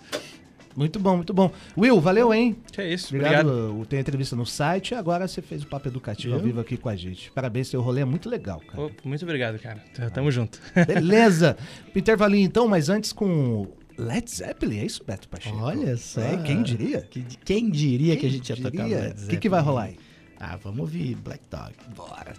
[0.76, 1.50] Muito bom, muito bom.
[1.78, 2.56] Will, valeu, hein?
[2.72, 3.48] Que é isso, Obrigado.
[3.48, 3.86] obrigado.
[3.86, 6.44] Tenho entrevista no site e agora você fez o papo educativo ao Eu?
[6.44, 7.30] vivo aqui com a gente.
[7.32, 8.90] Parabéns, seu rolê é muito legal, cara.
[9.04, 9.78] Muito obrigado, cara.
[9.94, 10.58] T- Tamo junto.
[10.86, 11.56] Beleza.
[11.94, 15.56] Intervalinho então, mas antes com Led Zeppelin, é isso, Beto Pacheco?
[15.58, 16.20] Olha só.
[16.20, 17.02] É, quem diria?
[17.02, 18.84] Que- Quem diria que a Quem gente ia tocar?
[18.86, 19.64] Led O que, que vai Zeppelin?
[19.64, 19.96] rolar aí?
[20.40, 21.72] Ah, vamos ouvir Black Dog.
[21.96, 22.34] Bora.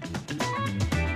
[0.00, 1.11] Papo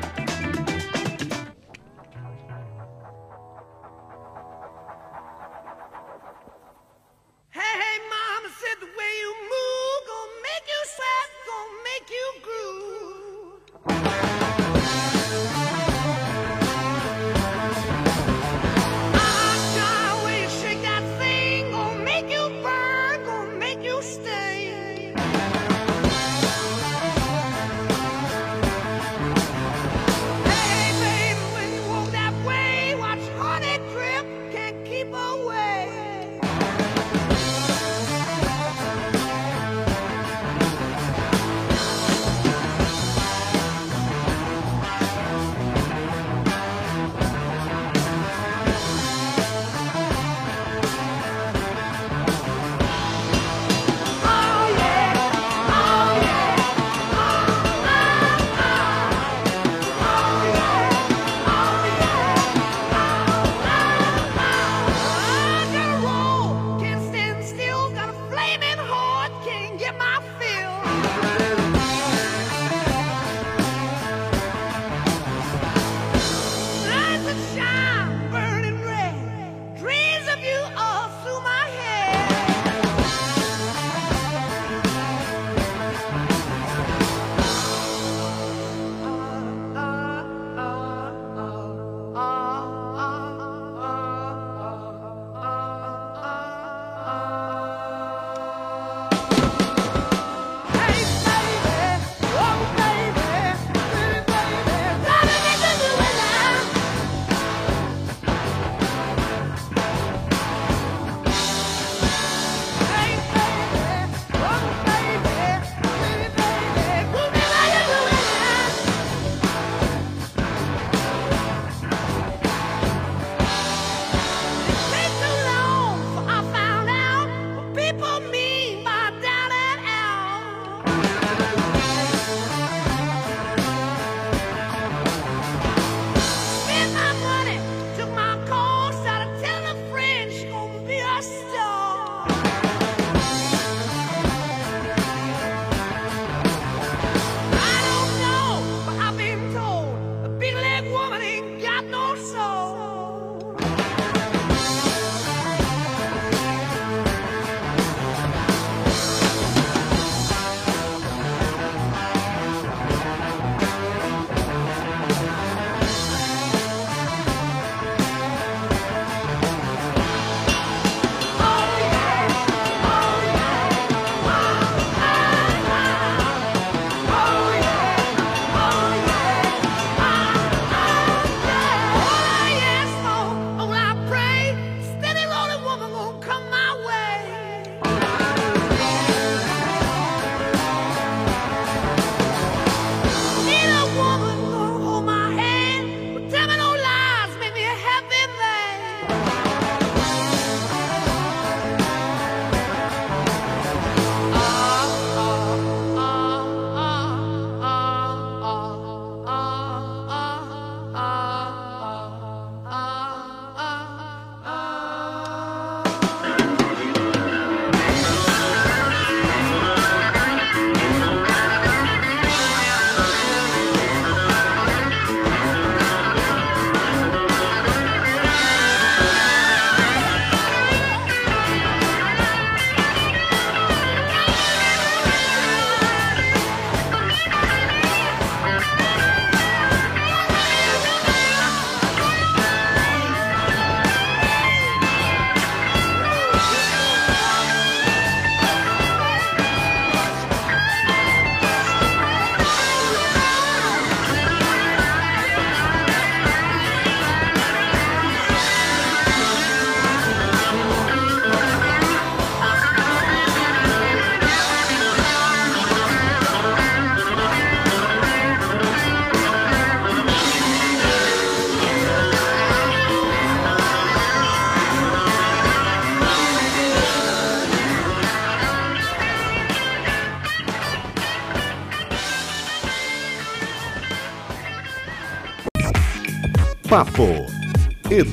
[7.56, 12.26] Hey, hey, mama said the way you move gonna make you sweat, gonna make you
[14.36, 14.45] groove.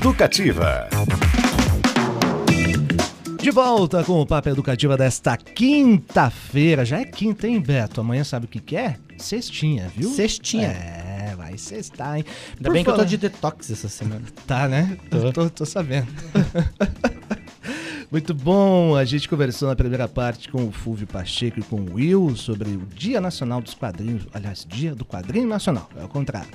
[0.08, 0.89] Educativa.
[3.42, 6.84] De volta com o Papo Educativa desta quinta-feira.
[6.84, 8.02] Já é quinta, hein, Beto?
[8.02, 8.98] Amanhã sabe o que, que é?
[9.18, 10.10] Sextinha, viu?
[10.10, 10.68] Sextinha.
[10.68, 12.26] É, vai sextar, hein?
[12.50, 14.24] Ainda Por bem que eu tô falar- de detox essa semana.
[14.46, 14.98] Tá, né?
[15.10, 15.32] Tô.
[15.32, 16.08] Tô, tô sabendo.
[18.12, 21.94] Muito bom, a gente conversou na primeira parte com o Fulvio Pacheco e com o
[21.94, 26.50] Will sobre o Dia Nacional dos Quadrinhos, aliás, Dia do Quadrinho Nacional, é o contrário.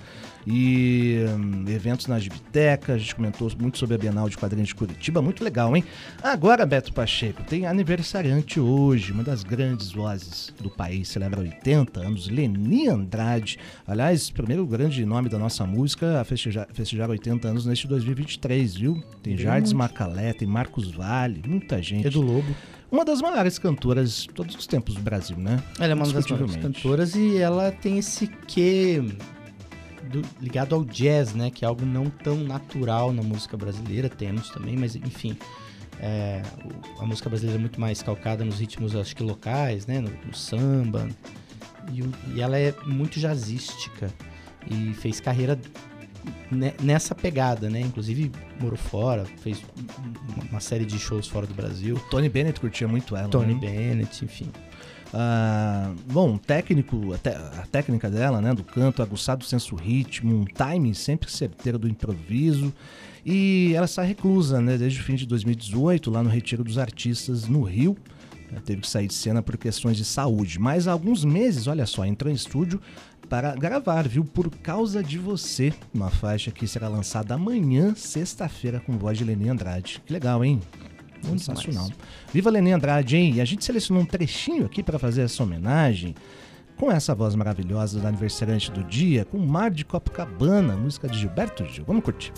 [0.51, 4.75] E hum, eventos nas bibliotecas, a gente comentou muito sobre a Bienal de Quadrinhos de
[4.75, 5.85] Curitiba, muito legal, hein?
[6.23, 12.29] Agora, Beto Pacheco, tem aniversariante hoje, uma das grandes vozes do país, celebra 80 anos,
[12.29, 13.59] Leni Andrade.
[13.87, 19.05] Aliás, primeiro grande nome da nossa música a festejar, festejar 80 anos neste 2023, viu?
[19.23, 22.07] Tem Jardim Macalé, tem Marcos Vale, muita gente.
[22.07, 22.57] Edu Lobo.
[22.91, 25.63] Uma das maiores cantoras de todos os tempos do Brasil, né?
[25.79, 29.05] Ela é uma das maiores cantoras e ela tem esse quê
[30.11, 31.51] do- ligado ao jazz, né?
[31.51, 34.09] Que é algo não tão natural na música brasileira.
[34.09, 35.37] Temos também, mas enfim.
[36.01, 36.43] é,
[36.99, 40.01] o- a música brasileira é muito mais calcada nos ritmos, acho que locais, né?
[40.01, 41.09] No, no samba.
[41.93, 44.09] E, o- e ela é muito jazzística.
[44.71, 45.59] E fez carreira
[46.51, 47.81] ne- nessa pegada, né?
[47.81, 49.61] Inclusive morou fora, fez
[50.51, 51.97] uma, série de shows fora do Brasil.
[52.11, 53.29] Tony Bennett curtia muito ela.
[53.29, 53.61] Tony né?
[53.61, 54.49] Bennett, enfim.
[55.13, 60.45] Ah, bom, técnico, a, te- a técnica dela, né, do canto, aguçado senso ritmo, um
[60.45, 62.73] timing sempre certeiro do improviso.
[63.25, 67.47] E ela está reclusa, né, desde o fim de 2018, lá no Retiro dos Artistas,
[67.49, 67.97] no Rio.
[68.51, 70.59] Ela teve que sair de cena por questões de saúde.
[70.59, 72.81] Mas há alguns meses, olha só, entrou em estúdio
[73.29, 74.25] para gravar, viu?
[74.25, 75.73] Por causa de você.
[75.93, 80.01] Uma faixa que será lançada amanhã, sexta-feira, com voz de Leni Andrade.
[80.07, 80.61] Que legal, hein?
[81.27, 81.91] Muito Sensacional.
[82.33, 83.35] Viva Leni Andrade, hein?
[83.37, 86.15] E a gente selecionou um trechinho aqui para fazer essa homenagem
[86.77, 91.65] com essa voz maravilhosa do aniversariante do dia, com Mar de Copacabana, música de Gilberto
[91.67, 91.85] Gil.
[91.85, 92.33] Vamos curtir.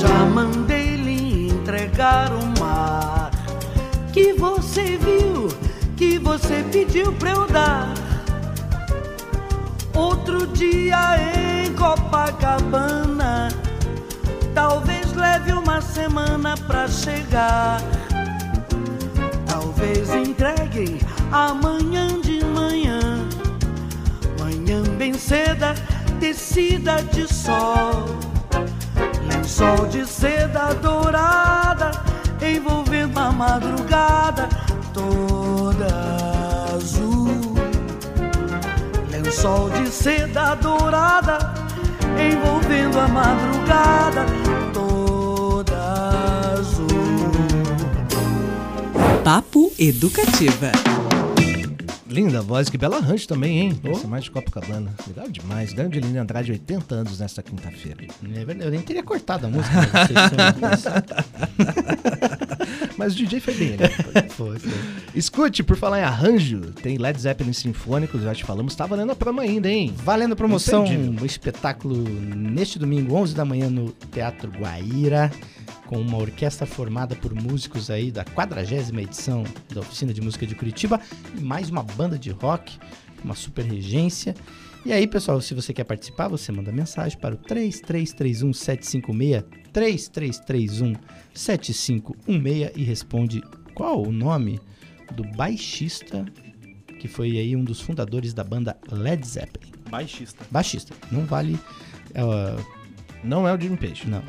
[0.00, 3.30] Já mandei lhe entregar o mar
[4.12, 5.48] que você viu,
[5.96, 7.92] que você pediu pra eu dar.
[9.94, 13.48] Outro dia em Copacabana,
[14.56, 17.78] talvez leve uma semana pra chegar.
[19.46, 20.98] Talvez entregue
[21.30, 23.28] amanhã de manhã,
[24.40, 25.74] manhã bem ceda,
[26.18, 28.06] tecida de sol.
[29.28, 31.90] Lençol de seda dourada
[32.40, 34.48] envolvendo a madrugada
[34.94, 35.86] toda
[36.74, 37.52] azul.
[39.10, 41.55] Lençol de seda dourada
[42.18, 44.26] envolvendo a madrugada
[44.72, 46.86] toda azul.
[49.24, 50.72] Papo Educativa.
[52.08, 53.80] Linda voz, que belo arranjo também, hein?
[53.84, 54.94] Essa mais de Copacabana.
[55.06, 55.74] Legal demais.
[55.74, 58.06] Grande Leni Andrade, 80 anos nesta quinta-feira.
[58.34, 59.76] É verdade, Eu nem teria cortado a música.
[62.96, 63.88] mas o DJ foi bem, né?
[64.30, 64.72] Foi, foi.
[65.14, 69.16] Escute, por falar em arranjo, tem Led Zeppelin Sinfônico, já te falamos, tá valendo a
[69.16, 69.94] promo ainda, hein?
[69.96, 75.30] Valendo a promoção, um espetáculo neste domingo, 11 da manhã, no Teatro Guaíra,
[75.86, 80.54] com uma orquestra formada por músicos aí da 40 edição da Oficina de Música de
[80.54, 81.00] Curitiba
[81.36, 82.78] e mais uma banda de rock,
[83.24, 84.34] uma super regência.
[84.84, 89.44] E aí, pessoal, se você quer participar, você manda mensagem para o 3331 756
[89.76, 90.94] 3331
[91.34, 93.42] 7516 e responde
[93.74, 94.58] qual o nome
[95.12, 96.24] do baixista
[96.98, 99.70] que foi aí um dos fundadores da banda Led Zeppelin.
[99.90, 100.46] Baixista.
[100.50, 100.94] Baixista.
[101.12, 101.58] Não vale.
[102.14, 102.56] ah,
[103.22, 104.08] Não é o Jimmy Page.
[104.08, 104.22] não.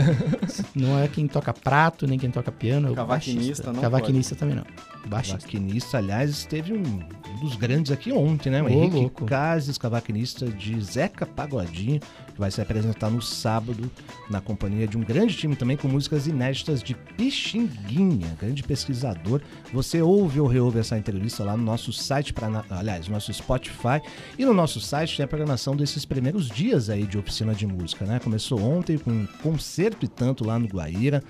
[0.74, 2.88] não é quem toca prato, nem quem toca piano.
[2.88, 4.64] É o Cavaquinista não Cavaquinista também não.
[5.06, 5.38] Baixista.
[5.38, 8.62] Cavaquinista, aliás, teve um, um dos grandes aqui ontem, né?
[8.62, 9.26] O Ô, Henrique louco.
[9.26, 12.00] Cases, cavaquinista de Zeca Pagodinho,
[12.32, 13.90] que vai se apresentar no sábado
[14.30, 19.40] na companhia de um grande time também com músicas inéditas de Pixinguinha, grande pesquisador.
[19.72, 24.00] Você ouve ou reouve essa entrevista lá no nosso site, pra, aliás, no nosso Spotify
[24.38, 28.04] e no nosso site tem a programação desses primeiros dias aí de oficina de música,
[28.04, 28.18] né?
[28.18, 31.22] Começou ontem com um concerto e tanto lá no Guaíra.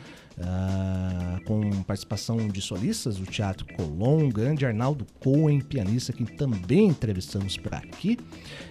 [0.44, 6.88] Ah, com participação de solistas do Teatro Colón, o grande Arnaldo Cohen, pianista que também
[6.88, 8.18] entrevistamos por aqui.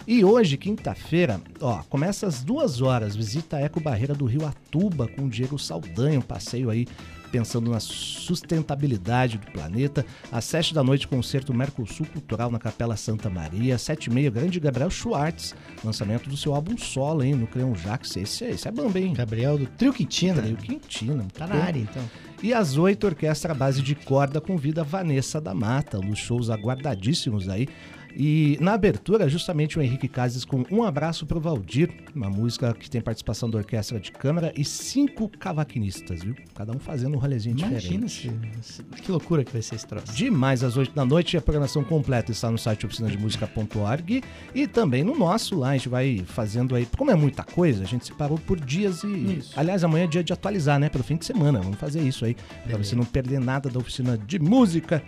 [0.06, 5.08] E hoje, quinta-feira, ó, começa às duas horas, visita a Eco Barreira do Rio Atuba
[5.08, 6.86] com o Diego Saldanha, um passeio aí
[7.32, 10.04] pensando na sustentabilidade do planeta.
[10.30, 13.74] Às sete da noite, concerto Mercosul Cultural na Capela Santa Maria.
[13.74, 17.74] Às sete e meia, grande Gabriel Schwartz, lançamento do seu álbum solo, hein, no Creon
[17.74, 18.18] Jax.
[18.18, 19.14] Esse, esse é bamba, hein?
[19.14, 20.42] Gabriel do Trio Quintina.
[20.42, 21.26] Trio Quintina.
[21.32, 22.02] Tá na área, então.
[22.42, 27.66] E às oito, orquestra base de corda convida Vanessa da Mata, dos shows aguardadíssimos aí.
[28.14, 32.90] E na abertura, justamente o Henrique Cases com Um Abraço pro Valdir, uma música que
[32.90, 36.34] tem participação da orquestra de câmara e cinco cavaquinistas, viu?
[36.54, 38.42] Cada um fazendo um rolezinho Imagina diferente.
[38.62, 40.12] se- que loucura que vai ser esse troço.
[40.12, 41.36] Demais às 8 da noite.
[41.36, 44.22] A programação completa está no site oficinademusica.org
[44.54, 45.70] e também no nosso lá.
[45.70, 46.86] A gente vai fazendo aí.
[46.96, 49.38] Como é muita coisa, a gente separou por dias e.
[49.38, 49.52] Isso.
[49.58, 50.88] Aliás, amanhã é dia de atualizar, né?
[50.88, 51.60] Pelo fim de semana.
[51.60, 52.36] Vamos fazer isso aí.
[52.66, 55.02] Pra você não perder nada da oficina de música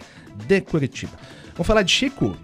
[0.47, 1.13] de Curitiba.
[1.53, 2.37] Vamos falar de Chico?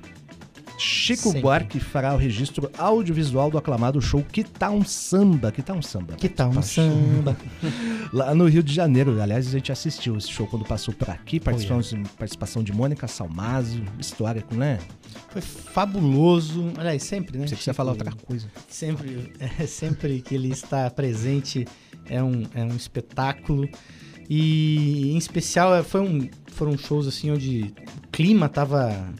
[0.81, 1.41] Chico Sempre.
[1.43, 5.53] Buarque fará o registro audiovisual do aclamado show Que Tá um Samba.
[5.53, 6.14] Que Tá um Samba?
[6.14, 7.37] Que tal um samba?
[8.12, 9.20] Lá no Rio de Janeiro.
[9.20, 11.39] Aliás, a gente assistiu esse show quando passou por aqui.
[11.39, 13.83] Participação, participação de Mônica Salmazo.
[13.99, 14.78] Histórico, né?
[15.28, 16.72] Foi fabuloso.
[16.78, 17.47] Aliás, sempre, né?
[17.47, 17.74] Você Chico?
[17.74, 18.49] falar outra coisa.
[18.68, 21.66] Sempre, é, sempre que ele está presente
[22.07, 23.68] é um, é um espetáculo.
[24.28, 27.74] E em especial é, foi um, foram shows assim onde
[28.05, 29.12] o clima tava.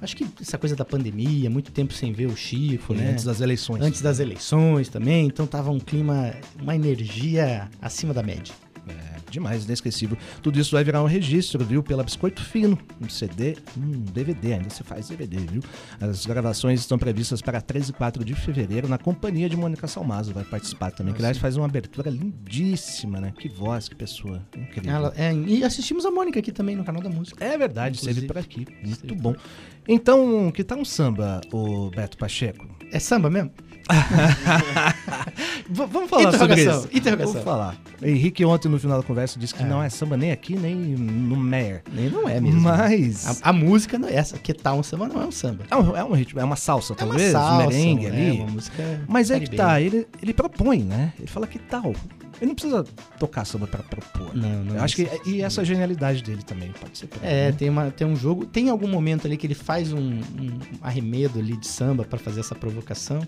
[0.00, 3.10] Acho que essa coisa da pandemia, muito tempo sem ver o Chico, né?
[3.10, 3.82] antes das eleições.
[3.82, 8.54] Antes das eleições também, então tava um clima, uma energia acima da média.
[9.30, 10.16] Demais, inesquecível.
[10.42, 11.82] Tudo isso vai virar um registro, viu?
[11.82, 12.78] Pela Biscoito Fino.
[13.00, 15.62] Um CD, um DVD, ainda se faz DVD, viu?
[16.00, 20.32] As gravações estão previstas para 13 e 4 de fevereiro na companhia de Mônica Salmazo.
[20.32, 21.12] Vai participar também.
[21.12, 23.32] Que aliás faz uma abertura lindíssima, né?
[23.38, 24.42] Que voz, que pessoa.
[24.56, 24.90] Incrível.
[24.92, 27.44] Ela- é, e assistimos a Mônica aqui também no canal da música.
[27.44, 28.26] É verdade, esteve Inclusive.
[28.26, 28.66] por aqui.
[28.82, 29.34] Muito Esteve bom.
[29.86, 32.66] Então, que tal um samba, o Beto Pacheco?
[32.92, 33.50] É samba mesmo?
[35.68, 36.88] Vamos falar sobre isso.
[36.92, 37.32] interrogação.
[37.32, 37.76] Vamos falar.
[38.02, 41.36] Henrique ontem no final da conversa disse que não é samba nem aqui, nem no
[41.36, 41.82] Meyer.
[41.92, 42.60] Nem não é mesmo.
[42.60, 43.42] Mas...
[43.42, 44.38] A, a música não é essa.
[44.38, 45.64] Que tal um samba não é um samba.
[45.70, 48.08] É um, é um ritmo, é uma salsa, É uma talvez, salsa, um merengue é
[48.08, 48.30] ali.
[48.40, 51.12] uma música Mas é que tá, ele, ele propõe, né?
[51.18, 51.94] Ele fala que tal.
[52.40, 52.84] Ele não precisa
[53.18, 54.32] tocar samba pra propor.
[54.34, 55.08] Não, não Eu acho que.
[55.26, 57.52] E essa genialidade dele também, pode ser por aí, É, né?
[57.58, 58.46] tem, uma, tem um jogo.
[58.46, 62.40] Tem algum momento ali que ele faz um, um arremedo ali de samba pra fazer
[62.40, 63.26] essa provocação.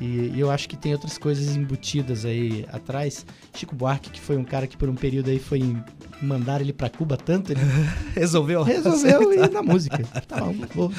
[0.00, 3.24] E, e eu acho que tem outras coisas embutidas aí atrás.
[3.54, 5.76] Chico Buarque, que foi um cara que por um período aí foi
[6.20, 7.60] mandar ele pra Cuba tanto, ele
[8.14, 8.62] Resolveu.
[8.62, 9.98] resolveu ir na música.
[10.28, 10.92] Tá bom, vou.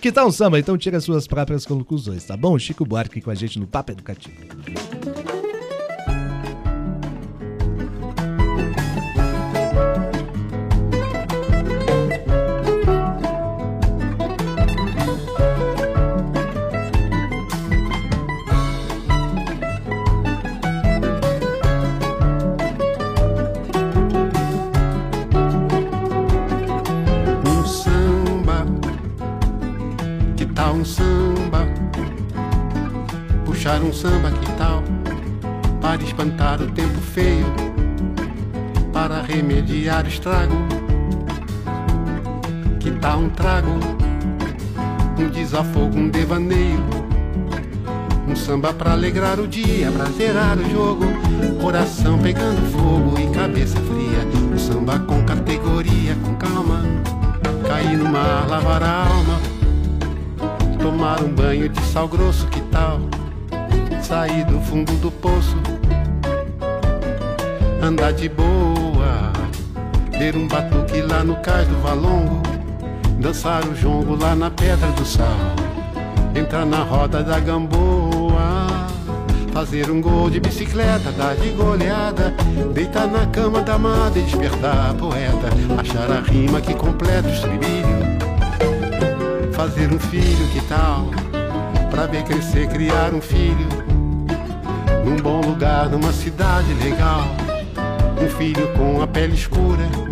[0.00, 0.58] Que tal um samba?
[0.58, 2.58] Então tira suas próprias conclusões, tá bom?
[2.58, 4.36] Chico Buarque com a gente no Papo Educativo.
[40.08, 40.54] Estrago.
[42.80, 43.70] Que tal um trago?
[45.18, 46.84] Um desafogo, um devaneio.
[48.26, 51.04] Um samba pra alegrar o dia, pra zerar o jogo.
[51.60, 54.26] Coração pegando fogo e cabeça fria.
[54.52, 56.82] Um samba com categoria, com calma.
[57.66, 59.40] Cair no mar, lavar a alma.
[60.78, 63.00] Tomar um banho de sal grosso, que tal?
[64.02, 65.56] Sair do fundo do poço.
[67.82, 68.67] Andar de boa.
[70.18, 72.42] Ter um batuque lá no cais do Valongo.
[73.20, 75.28] Dançar o jongo lá na Pedra do Sal.
[76.34, 78.66] Entrar na roda da gamboa.
[79.52, 82.34] Fazer um gol de bicicleta, dar de goleada.
[82.74, 85.48] Deitar na cama da amada e despertar a poeta.
[85.80, 88.18] Achar a rima que completa o estribilho.
[89.52, 91.06] Fazer um filho, que tal?
[91.92, 93.68] Pra ver crescer, criar um filho.
[95.04, 97.24] Num bom lugar, numa cidade legal.
[98.20, 100.07] Um filho com a pele escura.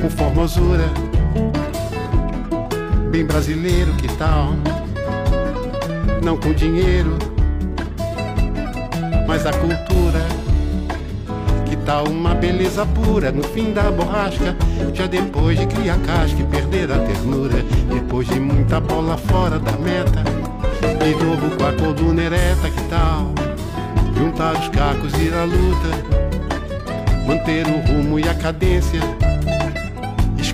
[0.00, 0.84] Com formosura.
[3.10, 4.54] Bem brasileiro, que tal?
[6.24, 7.18] Não com dinheiro,
[9.26, 10.20] mas a cultura.
[11.66, 14.56] Que tal uma beleza pura no fim da borrasca?
[14.94, 17.62] Já depois de criar casca e perder a ternura.
[17.92, 20.24] Depois de muita bola fora da meta.
[21.04, 23.32] De novo com a coluna ereta, que tal?
[24.16, 25.90] Juntar os cacos e ir à luta.
[27.26, 29.00] Manter o rumo e a cadência.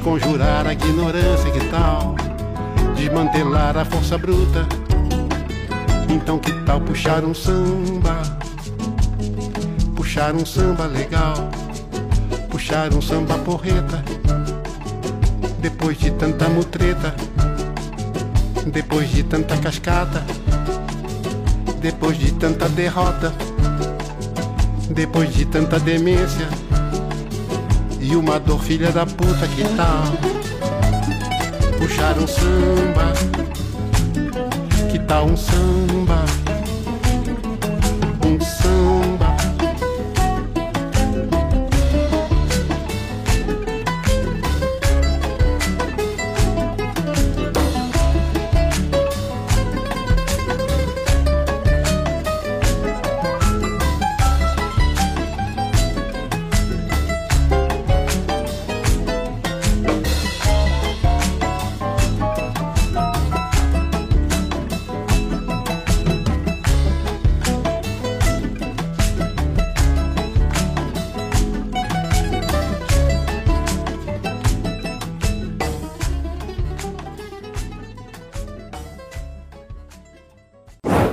[0.07, 2.15] Esconjurar a ignorância, que tal?
[2.95, 4.65] Desmantelar a força bruta.
[6.09, 8.23] Então que tal puxar um samba?
[9.97, 11.35] Puxar um samba legal.
[12.49, 14.05] Puxar um samba porreta.
[15.59, 17.13] Depois de tanta mutreta.
[18.65, 20.25] Depois de tanta cascata.
[21.81, 23.35] Depois de tanta derrota.
[24.89, 26.47] Depois de tanta demência.
[28.09, 30.37] E uma dor filha da puta, que tal?
[31.77, 33.13] puxar um samba.
[34.91, 36.46] Que tal um samba?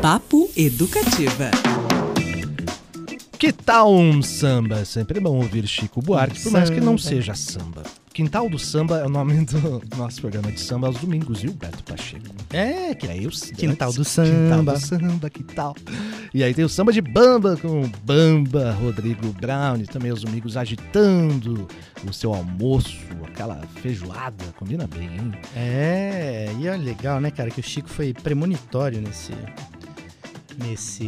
[0.04, 1.50] Papo Educativa.
[3.40, 4.80] Que tal um samba?
[4.80, 7.84] É Sempre bom ouvir Chico Buarque, por mais que não seja samba.
[8.14, 11.82] Quintal do Samba é o nome do nosso programa de samba aos domingos, viu, Beto
[11.86, 12.36] Pacheco?
[12.52, 14.74] É, que aí, o Quintal do Quintal Samba.
[14.74, 15.74] do Samba, que tal?
[16.34, 20.22] E aí tem o samba de Bamba com o Bamba, Rodrigo Brown, e também os
[20.22, 21.66] domingos agitando
[22.08, 25.32] o seu almoço, aquela feijoada, combina bem, hein?
[25.56, 29.32] É, e é legal, né, cara, que o Chico foi premonitório nesse.
[30.58, 31.04] Nesse.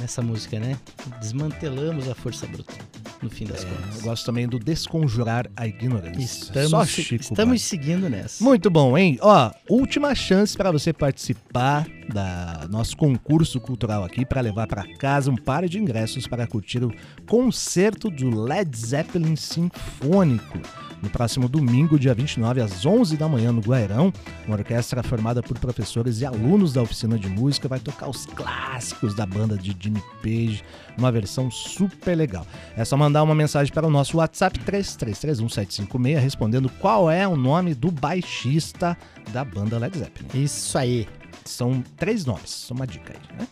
[0.00, 0.76] nessa música, né?
[1.20, 2.74] Desmantelamos a força bruta,
[3.22, 4.02] no fim das Eu contas.
[4.02, 6.20] gosto também do Desconjurar a Ignorância.
[6.22, 8.42] Estamos, Só Chico estamos seguindo nessa.
[8.42, 9.18] Muito bom, hein?
[9.20, 15.30] Ó, última chance para você participar da nosso concurso cultural aqui para levar para casa
[15.30, 16.92] um par de ingressos para curtir o
[17.26, 20.58] concerto do Led Zeppelin Sinfônico
[21.04, 24.12] no próximo domingo, dia 29, às 11 da manhã no Guairão.
[24.46, 29.14] Uma orquestra formada por professores e alunos da oficina de música vai tocar os clássicos
[29.14, 30.64] da banda de Jimmy Page,
[30.96, 32.46] uma versão super legal.
[32.76, 37.74] É só mandar uma mensagem para o nosso WhatsApp 3331 respondendo qual é o nome
[37.74, 38.96] do baixista
[39.30, 40.42] da banda Led Zeppelin.
[40.42, 41.06] Isso aí.
[41.44, 43.46] São três nomes, só uma dica aí, né?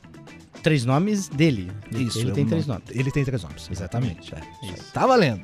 [0.62, 1.70] Três nomes dele.
[1.90, 2.80] Isso, Ele é tem três nome.
[2.86, 2.98] nomes.
[2.98, 4.32] Ele tem três nomes, exatamente.
[4.34, 4.40] é.
[4.94, 5.42] Tá valendo.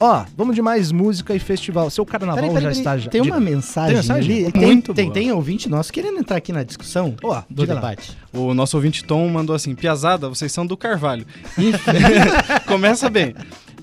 [0.00, 1.90] Ó, vamos de mais música e festival.
[1.90, 2.78] Seu carnaval Peraí, peraí, já peraí.
[2.80, 2.98] está...
[2.98, 4.42] já- Tem uma mensagem, mensagem?
[4.44, 4.52] ali.
[4.52, 5.14] Tem, Muito tem, boa.
[5.14, 7.74] tem ouvinte nosso querendo entrar aqui na discussão Ó, do lá.
[7.74, 8.16] debate.
[8.32, 11.26] O nosso ouvinte Tom mandou assim: Piazada, vocês são do Carvalho.
[12.66, 13.34] Começa bem.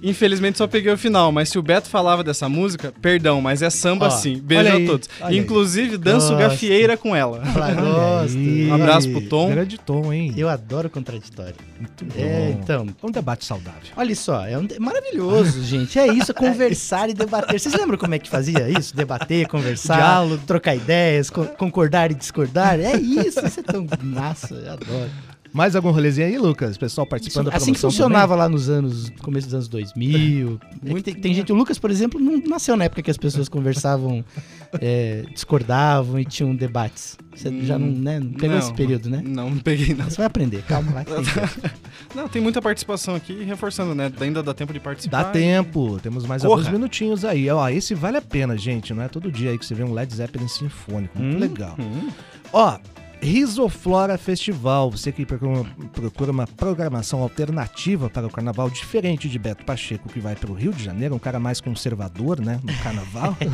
[0.04, 3.70] Infelizmente só peguei o final, mas se o Beto falava dessa música, perdão, mas é
[3.70, 4.38] samba Ó, sim.
[4.44, 5.10] Beijo a aí, todos.
[5.22, 5.36] olha.
[5.36, 6.40] Inclusive, danço Gosto.
[6.40, 7.42] gafieira com ela.
[7.56, 8.38] Olha gosto.
[8.38, 8.68] aí.
[8.68, 9.50] Um abraço pro Tom.
[9.50, 10.34] Grande Tom, hein?
[10.38, 11.56] Eu adoro contraditório.
[11.80, 12.14] Muito bom.
[12.18, 12.88] É, então.
[13.02, 13.82] É um debate saudável.
[13.96, 15.98] Olha só, é um de- maravilhoso, gente.
[15.98, 17.60] É isso, conversar e debater.
[17.60, 18.96] Vocês lembram como é que fazia isso?
[18.96, 20.44] Debater, conversar, Diálogo.
[20.46, 22.80] trocar ideias, co- concordar e discordar.
[22.80, 25.10] É isso, isso é tão massa, eu adoro.
[25.56, 26.78] Mais algum rolezinho aí, Lucas?
[26.78, 30.60] Pessoal participando da assim que funcionava lá nos anos, começo dos anos 2000.
[30.86, 33.16] É que tem, tem gente, o Lucas, por exemplo, não nasceu na época que as
[33.16, 34.22] pessoas conversavam,
[34.82, 37.18] é, discordavam e tinham debates.
[37.34, 39.22] Você já não, né, não pegou Não, esse período, né?
[39.26, 40.10] Não, não peguei não.
[40.10, 41.06] Você vai aprender, calma lá.
[42.14, 44.10] Não, tem muita participação aqui, reforçando, né?
[44.22, 45.24] Ainda dá tempo de participar.
[45.24, 46.54] Dá tempo, temos mais Corra.
[46.54, 47.50] alguns minutinhos aí.
[47.50, 48.94] Ó, esse vale a pena, gente.
[48.94, 51.18] Não é todo dia aí que você vê um Led Zeppelin sinfônico.
[51.20, 51.76] Muito Hum, legal.
[51.78, 52.10] hum.
[52.54, 52.78] Ó,
[53.26, 54.92] Risoflora Festival.
[54.92, 60.36] Você que procura, uma programação alternativa para o carnaval, diferente de Beto Pacheco, que vai
[60.36, 62.60] para o Rio de Janeiro, um cara mais conservador, né?
[62.64, 63.36] No carnaval.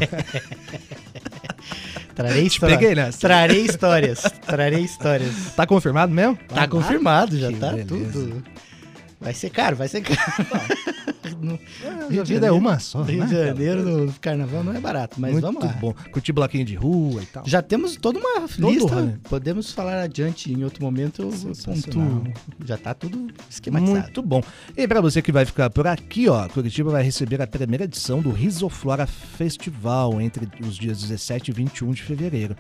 [2.14, 3.20] Trarei, Te história- peguei nessa.
[3.20, 4.22] trarei histórias.
[4.46, 5.34] Trarei histórias.
[5.56, 6.38] tá confirmado mesmo?
[6.50, 7.88] Tá confirmado, já tá beleza.
[7.88, 8.44] tudo.
[9.22, 10.20] Vai ser caro, vai ser caro.
[11.42, 13.02] No A Rio de vida é Janeiro- uma só.
[13.02, 13.26] Rio né?
[13.26, 15.72] de Janeiro no carnaval não é barato, mas Muito vamos lá.
[15.74, 15.94] bom.
[16.12, 17.44] Curtir bloquinho de rua e tal.
[17.48, 18.94] Já temos toda uma Todo lista.
[18.94, 19.14] rolê.
[19.24, 21.28] Podemos falar adiante em outro momento.
[21.66, 22.24] Pontuo.
[22.64, 24.02] Já tá tudo esquematizado.
[24.04, 24.44] Muito bom.
[24.78, 28.22] E para você que vai ficar por aqui, ó, Curitiba vai receber a primeira edição
[28.22, 32.56] do Risoflora Festival entre os dias 17 e 21 de fevereiro.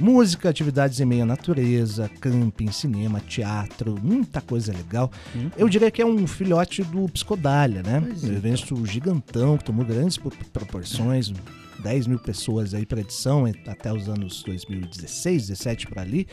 [0.00, 5.10] Música, atividades em meio à natureza, camping, cinema, teatro, muita coisa legal.
[5.56, 8.00] Eu diria que é um filhote do Psicodália, né?
[8.04, 8.36] Pois Um é.
[8.36, 11.32] evento gigantão que tomou grandes pro- proporções.
[11.80, 16.26] 10 mil pessoas aí para edição até os anos 2016, 17 por ali.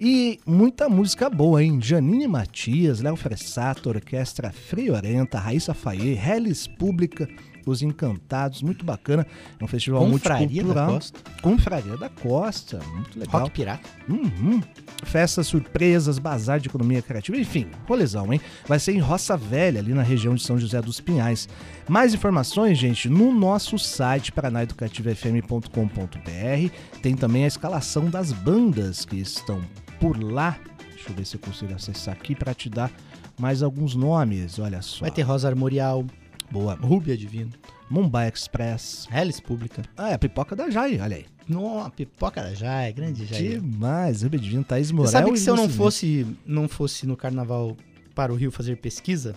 [0.00, 1.80] E muita música boa, hein?
[1.82, 7.28] Janine Matias, Léo Fressato, Orquestra Friorenta, Raíssa Faye, Hellis Pública,
[7.70, 9.26] Os Encantados, muito bacana.
[9.58, 10.92] É um festival Confraria da multicultural.
[10.92, 11.20] Costa.
[11.42, 13.42] Confraria da Costa, muito legal.
[13.42, 13.88] Rock Pirata.
[14.08, 14.60] Uhum.
[15.04, 18.40] Festas, surpresas, bazar de economia criativa, enfim, rolezão, hein?
[18.66, 21.48] Vai ser em Roça Velha, ali na região de São José dos Pinhais.
[21.88, 27.00] Mais informações, gente, no nosso site paranaeducativofm.com.br.
[27.00, 29.60] Tem também a escalação das bandas que estão
[30.00, 30.56] por lá.
[30.90, 32.90] Deixa eu ver se eu consigo acessar aqui para te dar
[33.38, 35.00] mais alguns nomes, olha só.
[35.00, 36.04] Vai ter Rosa Armorial.
[36.52, 36.74] Boa.
[36.74, 37.50] Rúbia Divino.
[37.88, 39.08] Mumbai Express.
[39.10, 39.82] Hellis Pública.
[39.96, 41.26] Ah, é a pipoca da Jai, olha aí.
[41.48, 43.58] Nossa, pipoca da Jai, grande Jai.
[43.58, 45.10] Demais, Rubem Divino, Thaís Você Morel.
[45.10, 47.76] sabe que se eu não fosse, não fosse no carnaval
[48.14, 49.34] para o Rio fazer pesquisa,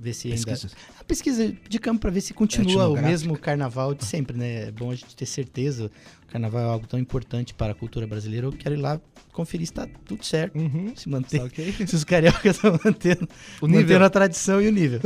[0.00, 0.58] ver se ainda.
[0.98, 4.68] A pesquisa de campo para ver se continua o mesmo carnaval de sempre, né?
[4.68, 5.90] É bom a gente ter certeza.
[6.26, 8.46] O carnaval é algo tão importante para a cultura brasileira.
[8.46, 8.98] Eu quero ir lá
[9.32, 10.58] conferir se está tudo certo.
[10.58, 10.92] Uhum.
[10.96, 11.38] Se manter.
[11.38, 11.74] Tá ok?
[11.86, 13.28] Se os cariocas estão mantendo,
[13.60, 13.82] O nível.
[13.82, 15.00] mantendo a tradição e o nível.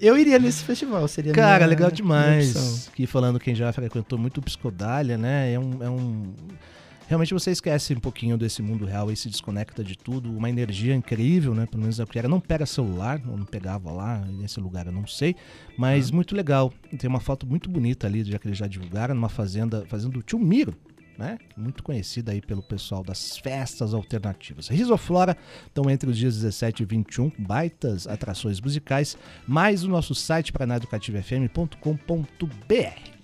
[0.00, 2.88] Eu iria nesse festival, seria Cara, legal demais.
[2.88, 5.52] Aqui falando quem já frequentou muito o Psicodália, né?
[5.52, 6.32] É um, é um.
[7.10, 10.30] Realmente você esquece um pouquinho desse mundo real e se desconecta de tudo.
[10.30, 11.66] Uma energia incrível, né?
[11.66, 12.28] Pelo menos que era.
[12.28, 15.34] Não pega celular, eu não pegava lá, nesse lugar eu não sei.
[15.76, 16.72] Mas muito legal.
[16.96, 20.22] Tem uma foto muito bonita ali, já que eles já divulgaram, numa fazenda, fazendo o
[20.22, 20.72] Tio Miro.
[21.18, 21.36] Né?
[21.56, 24.68] Muito conhecida aí pelo pessoal das festas alternativas.
[24.68, 25.36] Risoflora
[25.66, 33.19] estão entre os dias 17 e 21, baitas atrações musicais, mais o nosso site paranaeducativofm.com.br.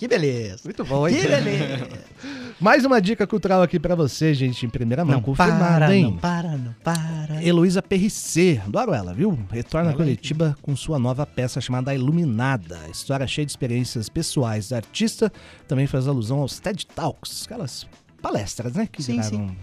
[0.00, 0.62] Que beleza.
[0.64, 1.86] Muito bom, Que beleza.
[2.58, 6.04] Mais uma dica cultural aqui pra você, gente, em primeira mão, Não confirmada, para, hein?
[6.04, 7.44] não para, não para.
[7.44, 9.38] Heloísa Perricê, adoro ela, viu?
[9.50, 12.80] Retorna a é Curitiba com sua nova peça chamada Iluminada.
[12.90, 15.30] História cheia de experiências pessoais da artista,
[15.68, 17.86] também faz alusão aos TED Talks, aquelas
[18.22, 18.88] palestras, né?
[18.90, 19.56] Que Sim, viraram-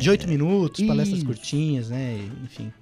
[0.00, 2.18] De oito minutos, palestras curtinhas, né?
[2.42, 2.72] Enfim.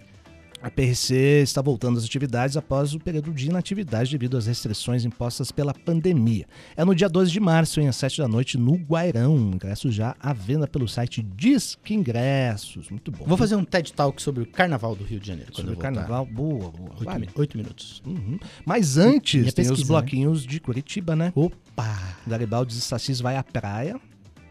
[0.64, 5.52] A PRC está voltando às atividades após o período de inatividade devido às restrições impostas
[5.52, 6.46] pela pandemia.
[6.74, 9.36] É no dia 12 de março, às 7 da noite, no Guairão.
[9.36, 12.88] Ingressos já à venda pelo site Disque Ingressos.
[12.88, 13.26] Muito bom.
[13.26, 15.54] Vou fazer um TED Talk sobre o carnaval do Rio de Janeiro.
[15.54, 16.24] sobre o carnaval.
[16.24, 16.92] Boa, boa.
[16.92, 17.28] Oito, Vale.
[17.34, 18.02] oito minutos.
[18.06, 18.38] Uhum.
[18.64, 21.30] Mas antes, tem os pesquisa, bloquinhos de Curitiba, né?
[21.34, 22.16] Opa!
[22.26, 24.00] Garibaldi e Sassis vai à praia.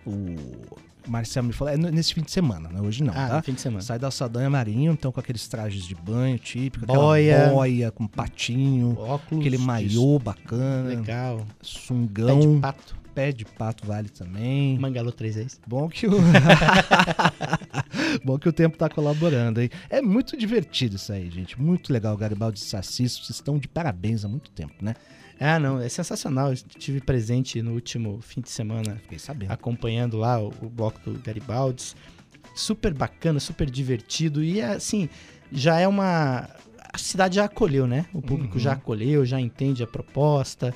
[0.05, 0.35] O
[1.07, 2.81] Marcelo me falou, é nesse fim de semana, né?
[2.81, 3.41] Hoje não, Ah, tá?
[3.41, 3.81] fim de semana.
[3.81, 7.49] Sai da Saldanha Marinho, então com aqueles trajes de banho típico, Boia.
[7.49, 9.41] boia com patinho, Óculos.
[9.45, 11.37] aquele maiô bacana, Legal.
[11.39, 12.95] Pé sungão, de pato.
[13.13, 14.77] pé de pato vale também.
[14.79, 15.59] Mangalô três vezes.
[15.67, 16.11] Bom que o
[18.23, 19.69] Bom que o tempo tá colaborando, hein?
[19.89, 21.59] É muito divertido isso aí, gente.
[21.59, 23.13] Muito legal, Garibaldi e Sassis.
[23.17, 24.95] Vocês estão de parabéns há muito tempo, né?
[25.39, 26.47] Ah, não, é sensacional.
[26.47, 29.01] Eu estive presente no último fim de semana
[29.49, 31.93] acompanhando lá o, o bloco do Garibaldi.
[32.55, 35.09] Super bacana, super divertido e assim,
[35.51, 36.47] já é uma
[36.93, 38.05] a cidade já acolheu, né?
[38.13, 38.59] O público Uhum.
[38.59, 40.73] já acolheu, já entende a proposta.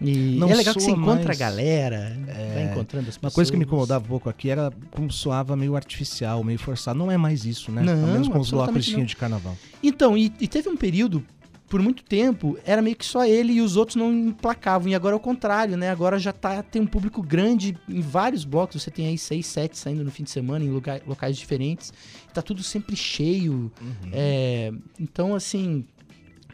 [0.00, 3.20] E Não é legal que você encontra mais- a galera, É, vai encontrando as Uma
[3.28, 3.34] pessoas.
[3.34, 6.98] coisa que me incomodava um pouco aqui era como soava meio artificial, meio forçado.
[6.98, 7.82] Não é mais isso, né?
[7.82, 9.54] Não, Pelo menos com os blocos de carnaval.
[9.82, 11.22] Então, e, e teve um período,
[11.70, 14.88] por muito tempo, era meio que só ele e os outros não emplacavam.
[14.88, 15.88] E agora é o contrário, né?
[15.88, 18.82] Agora já tá, tem um público grande em vários blocos.
[18.82, 21.92] Você tem aí seis, sete saindo no fim de semana em lugar- locais diferentes.
[22.34, 23.70] Tá tudo sempre cheio.
[24.12, 25.86] É, então, assim,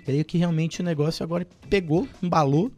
[0.05, 2.71] creio que realmente o negócio agora pegou, embalou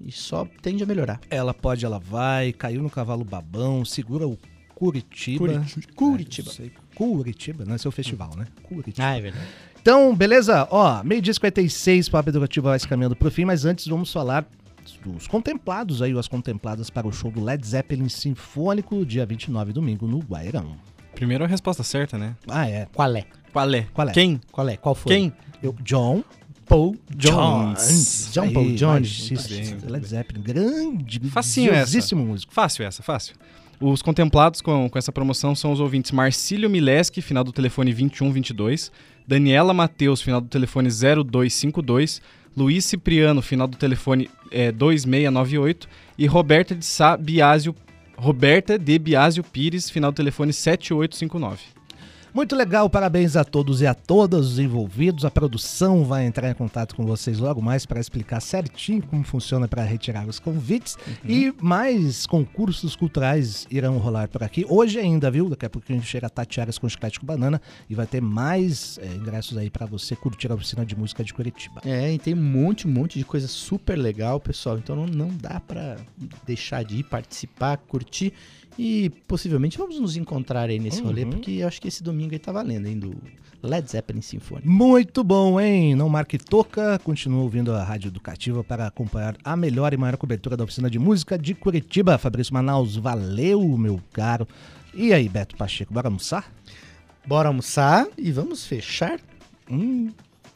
[0.00, 1.20] e só tende a melhorar.
[1.28, 4.38] Ela pode, ela vai, caiu no cavalo babão, segura o
[4.74, 5.38] Curitiba.
[5.46, 5.86] Curitiba.
[5.94, 6.48] Curitiba.
[6.48, 6.72] É, não sei.
[6.94, 8.46] Curitiba, não, esse é o festival, né?
[8.62, 9.06] Curitiba.
[9.06, 9.46] Ah, é verdade.
[9.86, 10.66] Então, beleza?
[10.68, 14.44] Ó, meio-dia e 56, Papo Educativo vai se caminhando pro fim, mas antes vamos falar
[15.04, 19.72] dos contemplados aí, ou as contempladas para o show do Led Zeppelin Sinfônico, dia 29,
[19.72, 20.76] domingo, no Guairão.
[21.14, 22.34] Primeiro a resposta certa, né?
[22.48, 22.88] Ah, é.
[22.92, 23.26] Qual é?
[23.52, 23.86] Qual é?
[23.94, 24.12] Qual é?
[24.12, 24.40] Quem?
[24.50, 24.76] Qual é?
[24.76, 25.12] Qual foi?
[25.12, 25.32] Quem?
[25.62, 26.24] Eu, John
[26.66, 28.30] Paul Jones.
[28.32, 29.48] John Paul Jones.
[29.48, 31.74] bem, Led Zeppelin, grande, Facinho essa.
[31.74, 32.52] grandiosíssimo músico.
[32.52, 33.36] Fácil essa, fácil.
[33.80, 38.90] Os contemplados com, com essa promoção são os ouvintes Marcílio Mileski, final do telefone 2122,
[39.26, 42.22] Daniela Mateus, final do telefone 0252,
[42.56, 47.74] Luiz Cipriano, final do telefone é, 2698 e Roberta de Sá Biásio,
[48.16, 51.75] Roberta de Biásio Pires, final do telefone 7859.
[52.36, 55.24] Muito legal, parabéns a todos e a todas os envolvidos.
[55.24, 59.66] A produção vai entrar em contato com vocês logo mais para explicar certinho como funciona
[59.66, 60.98] para retirar os convites.
[61.26, 64.66] E mais concursos culturais irão rolar por aqui.
[64.68, 65.48] Hoje ainda, viu?
[65.48, 67.58] Daqui a pouquinho chega a Tatiaras com Chiclete com Banana
[67.88, 71.32] e vai ter mais é, ingressos aí para você curtir a oficina de música de
[71.32, 71.80] Curitiba.
[71.86, 74.76] É, e tem um monte, um monte de coisa super legal, pessoal.
[74.76, 75.96] Então não, não dá pra
[76.46, 78.34] deixar de ir, participar, curtir.
[78.78, 81.30] E possivelmente vamos nos encontrar aí nesse rolê, Uhum.
[81.30, 82.98] porque eu acho que esse domingo aí tá valendo, hein?
[82.98, 83.14] Do
[83.62, 84.68] Led Zeppelin Sinfônico.
[84.68, 85.94] Muito bom, hein?
[85.94, 86.98] Não marque toca.
[87.00, 90.98] Continua ouvindo a Rádio Educativa para acompanhar a melhor e maior cobertura da oficina de
[90.98, 92.18] música de Curitiba.
[92.18, 94.46] Fabrício Manaus, valeu, meu caro.
[94.94, 96.52] E aí, Beto Pacheco, bora almoçar?
[97.26, 99.18] Bora almoçar e vamos fechar.
[99.70, 100.10] Hum,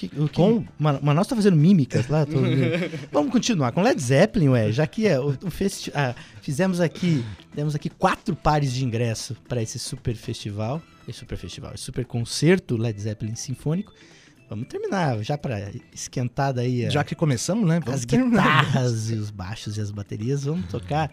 [0.09, 2.25] que, o que, Com- Manaus tá fazendo mímicas lá.
[2.25, 2.33] tô
[3.13, 4.73] vamos continuar com Led Zeppelin, ué.
[4.73, 7.25] Já que é, o, o festi ah, fizemos aqui,
[7.55, 10.81] temos aqui quatro pares de ingresso para esse super festival.
[11.09, 13.93] Esse super festival, esse super concerto Led Zeppelin Sinfônico.
[14.49, 17.81] Vamos terminar, já pra esquentar daí a- Já que começamos, né?
[17.85, 18.65] Vamos as terminar.
[18.67, 21.11] guitarras e os baixos e as baterias, vamos tocar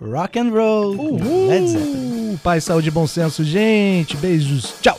[0.00, 0.94] rock and roll.
[0.96, 1.48] Uhul!
[1.48, 2.36] Led Zeppelin.
[2.42, 4.16] Paz, saúde e bom senso, gente.
[4.18, 4.74] Beijos.
[4.80, 4.98] Tchau.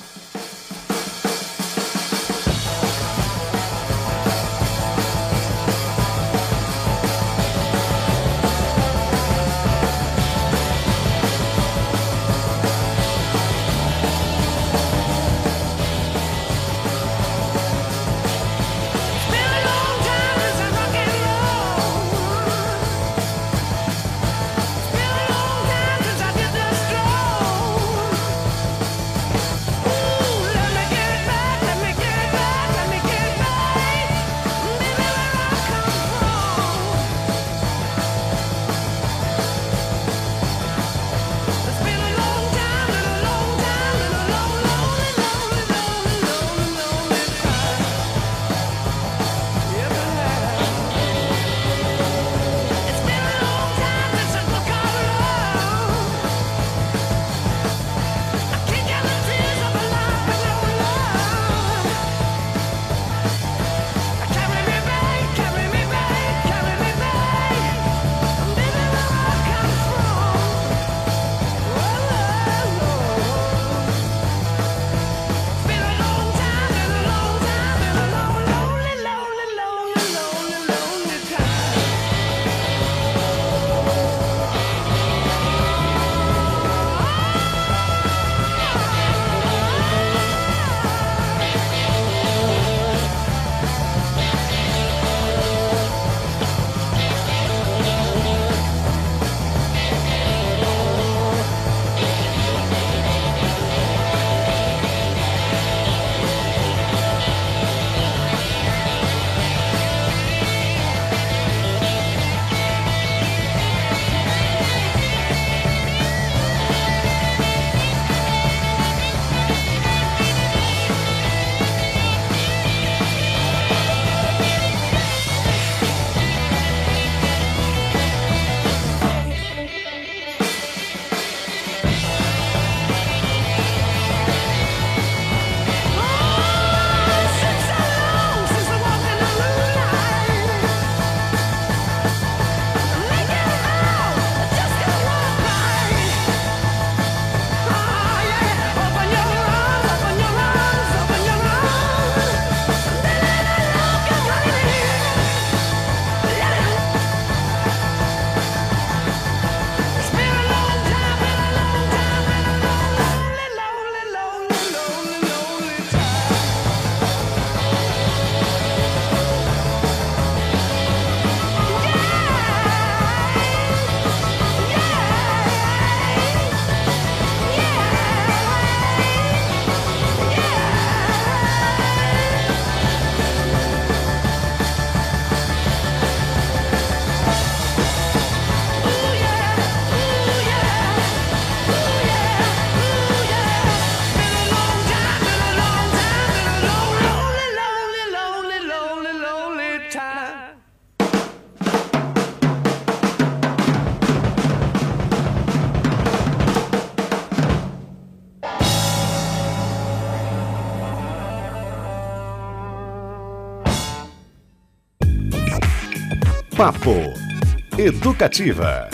[217.89, 218.87] Educativa.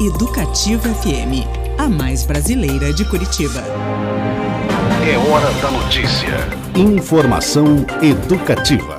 [0.00, 1.42] Educativa FM,
[1.76, 3.64] a mais brasileira de Curitiba.
[5.04, 6.48] É hora da notícia.
[6.76, 8.95] Informação educativa.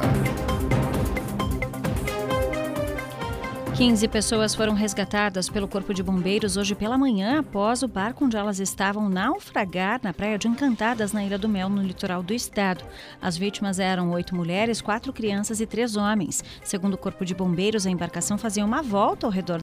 [3.97, 8.37] 15 pessoas foram resgatadas pelo Corpo de Bombeiros hoje pela manhã após o barco onde
[8.37, 12.85] elas estavam naufragar na praia de Encantadas, na Ilha do Mel, no litoral do estado.
[13.19, 16.43] As vítimas eram oito mulheres, quatro crianças e três homens.
[16.63, 19.55] Segundo o Corpo de Bombeiros, a embarcação fazia uma volta ao redor